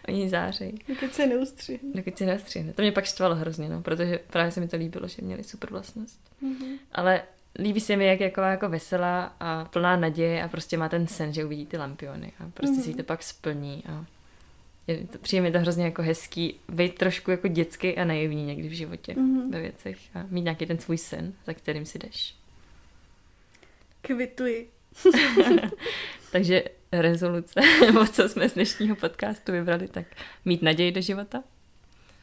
Oni 0.07 0.29
zářejí. 0.29 0.79
Dokud 0.87 1.13
se 1.13 1.27
neustřihne. 1.27 1.89
Dokud 1.95 2.17
si 2.17 2.25
nastřihne. 2.25 2.73
To 2.73 2.81
mě 2.81 2.91
pak 2.91 3.05
štvalo 3.05 3.35
hrozně, 3.35 3.69
no, 3.69 3.81
protože 3.81 4.19
právě 4.29 4.51
se 4.51 4.59
mi 4.59 4.67
to 4.67 4.77
líbilo, 4.77 5.07
že 5.07 5.21
měli 5.21 5.43
super 5.43 5.69
vlastnost. 5.71 6.19
Mhm. 6.41 6.77
Ale 6.91 7.21
líbí 7.59 7.79
se 7.79 7.95
mi, 7.95 8.05
jak 8.07 8.19
je 8.19 8.23
jako, 8.25 8.41
jako 8.41 8.69
veselá 8.69 9.35
a 9.39 9.65
plná 9.65 9.95
naděje 9.95 10.43
a 10.43 10.47
prostě 10.47 10.77
má 10.77 10.89
ten 10.89 11.07
sen, 11.07 11.33
že 11.33 11.45
uvidí 11.45 11.65
ty 11.65 11.77
lampiony 11.77 12.31
a 12.39 12.49
prostě 12.53 12.81
si 12.81 12.89
Mhm. 12.89 12.97
to 12.97 13.03
pak 13.03 13.23
splní 13.23 13.83
a 13.89 14.05
je 14.87 15.07
to, 15.07 15.17
přijde 15.17 15.41
mi 15.43 15.51
to 15.51 15.59
hrozně 15.59 15.85
jako 15.85 16.01
hezký, 16.01 16.55
být 16.69 16.95
trošku 16.95 17.31
jako 17.31 17.47
dětský 17.47 17.97
a 17.97 18.05
naivní 18.05 18.45
někdy 18.45 18.67
v 18.69 18.71
životě 18.71 19.13
Mhm. 19.13 19.51
ve 19.51 19.61
věcech 19.61 19.97
a 20.15 20.25
mít 20.29 20.41
nějaký 20.41 20.65
ten 20.65 20.79
svůj 20.79 20.97
sen, 20.97 21.33
za 21.45 21.53
kterým 21.53 21.85
si 21.85 21.99
jdeš. 21.99 22.35
Kvituji. 24.01 24.69
Takže 26.31 26.63
rezoluce, 26.91 27.59
nebo 27.85 28.05
co 28.07 28.29
jsme 28.29 28.49
z 28.49 28.53
dnešního 28.53 28.95
podcastu 28.95 29.51
vybrali, 29.51 29.87
tak 29.87 30.05
mít 30.45 30.61
naději 30.61 30.91
do 30.91 31.01
života, 31.01 31.43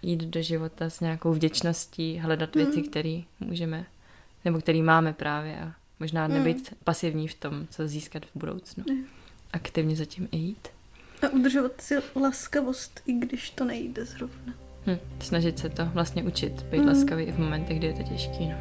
jít 0.03 0.21
do 0.25 0.43
života 0.43 0.91
s 0.91 1.01
nějakou 1.01 1.33
vděčností, 1.33 2.19
hledat 2.19 2.55
věci, 2.57 2.81
Mhm. 2.81 2.89
které 2.89 3.21
můžeme, 3.41 3.87
nebo 4.45 4.59
které 4.59 4.83
máme 4.83 5.13
právě 5.13 5.59
a 5.61 5.73
možná 6.01 6.27
Mhm. 6.29 6.37
nebyt 6.39 6.75
pasivní 6.85 7.29
v 7.29 7.35
tom, 7.35 7.67
co 7.71 7.89
získat 7.89 8.27
v 8.27 8.31
budoucnu. 8.35 8.85
Mhm. 8.89 9.05
Aktivně 9.53 9.97
zatím 9.97 10.29
i 10.33 10.37
jít. 10.37 10.69
A 11.23 11.29
udržovat 11.33 11.73
si 11.81 11.95
laskavost, 12.17 13.01
i 13.07 13.13
když 13.13 13.51
to 13.51 13.65
nejde 13.65 14.05
zrovna. 14.05 14.53
Hm, 14.87 14.97
snažit 15.21 15.59
se 15.59 15.69
to 15.69 15.87
vlastně 15.87 16.23
učit, 16.23 16.63
být 16.63 16.79
Mhm. 16.79 16.89
laskavý 16.89 17.25
i 17.25 17.33
v 17.33 17.39
momentech, 17.39 17.79
kdy 17.79 17.87
je 17.87 17.93
to 17.93 18.03
těžký. 18.03 18.49
No. 18.49 18.55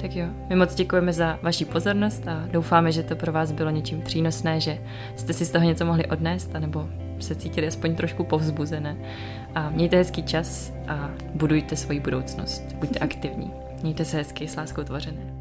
Tak 0.00 0.16
jo, 0.16 0.26
my 0.48 0.56
moc 0.56 0.74
děkujeme 0.74 1.12
za 1.12 1.38
vaši 1.42 1.64
pozornost 1.64 2.28
a 2.28 2.48
doufáme, 2.50 2.92
že 2.92 3.02
to 3.02 3.16
pro 3.16 3.32
vás 3.32 3.52
bylo 3.52 3.70
něčím 3.70 4.02
přínosné, 4.02 4.60
že 4.60 4.78
jste 5.16 5.32
si 5.32 5.44
z 5.44 5.50
toho 5.50 5.64
něco 5.64 5.84
mohli 5.84 6.06
odnést, 6.06 6.50
anebo 6.54 6.88
se 7.18 7.34
cítili 7.34 7.66
aspoň 7.66 7.94
trošku 7.94 8.24
povzbuzené. 8.24 8.96
A 9.54 9.70
mějte 9.70 9.96
hezký 9.96 10.22
čas 10.22 10.72
a 10.88 11.10
budujte 11.34 11.76
svoji 11.76 12.00
budoucnost. 12.00 12.62
Buďte 12.74 12.98
aktivní. 13.04 13.50
Mějte 13.82 14.04
se 14.04 14.16
hezky 14.16 14.48
s 14.48 14.56
láskou 14.56 14.82
tvořené. 14.84 15.39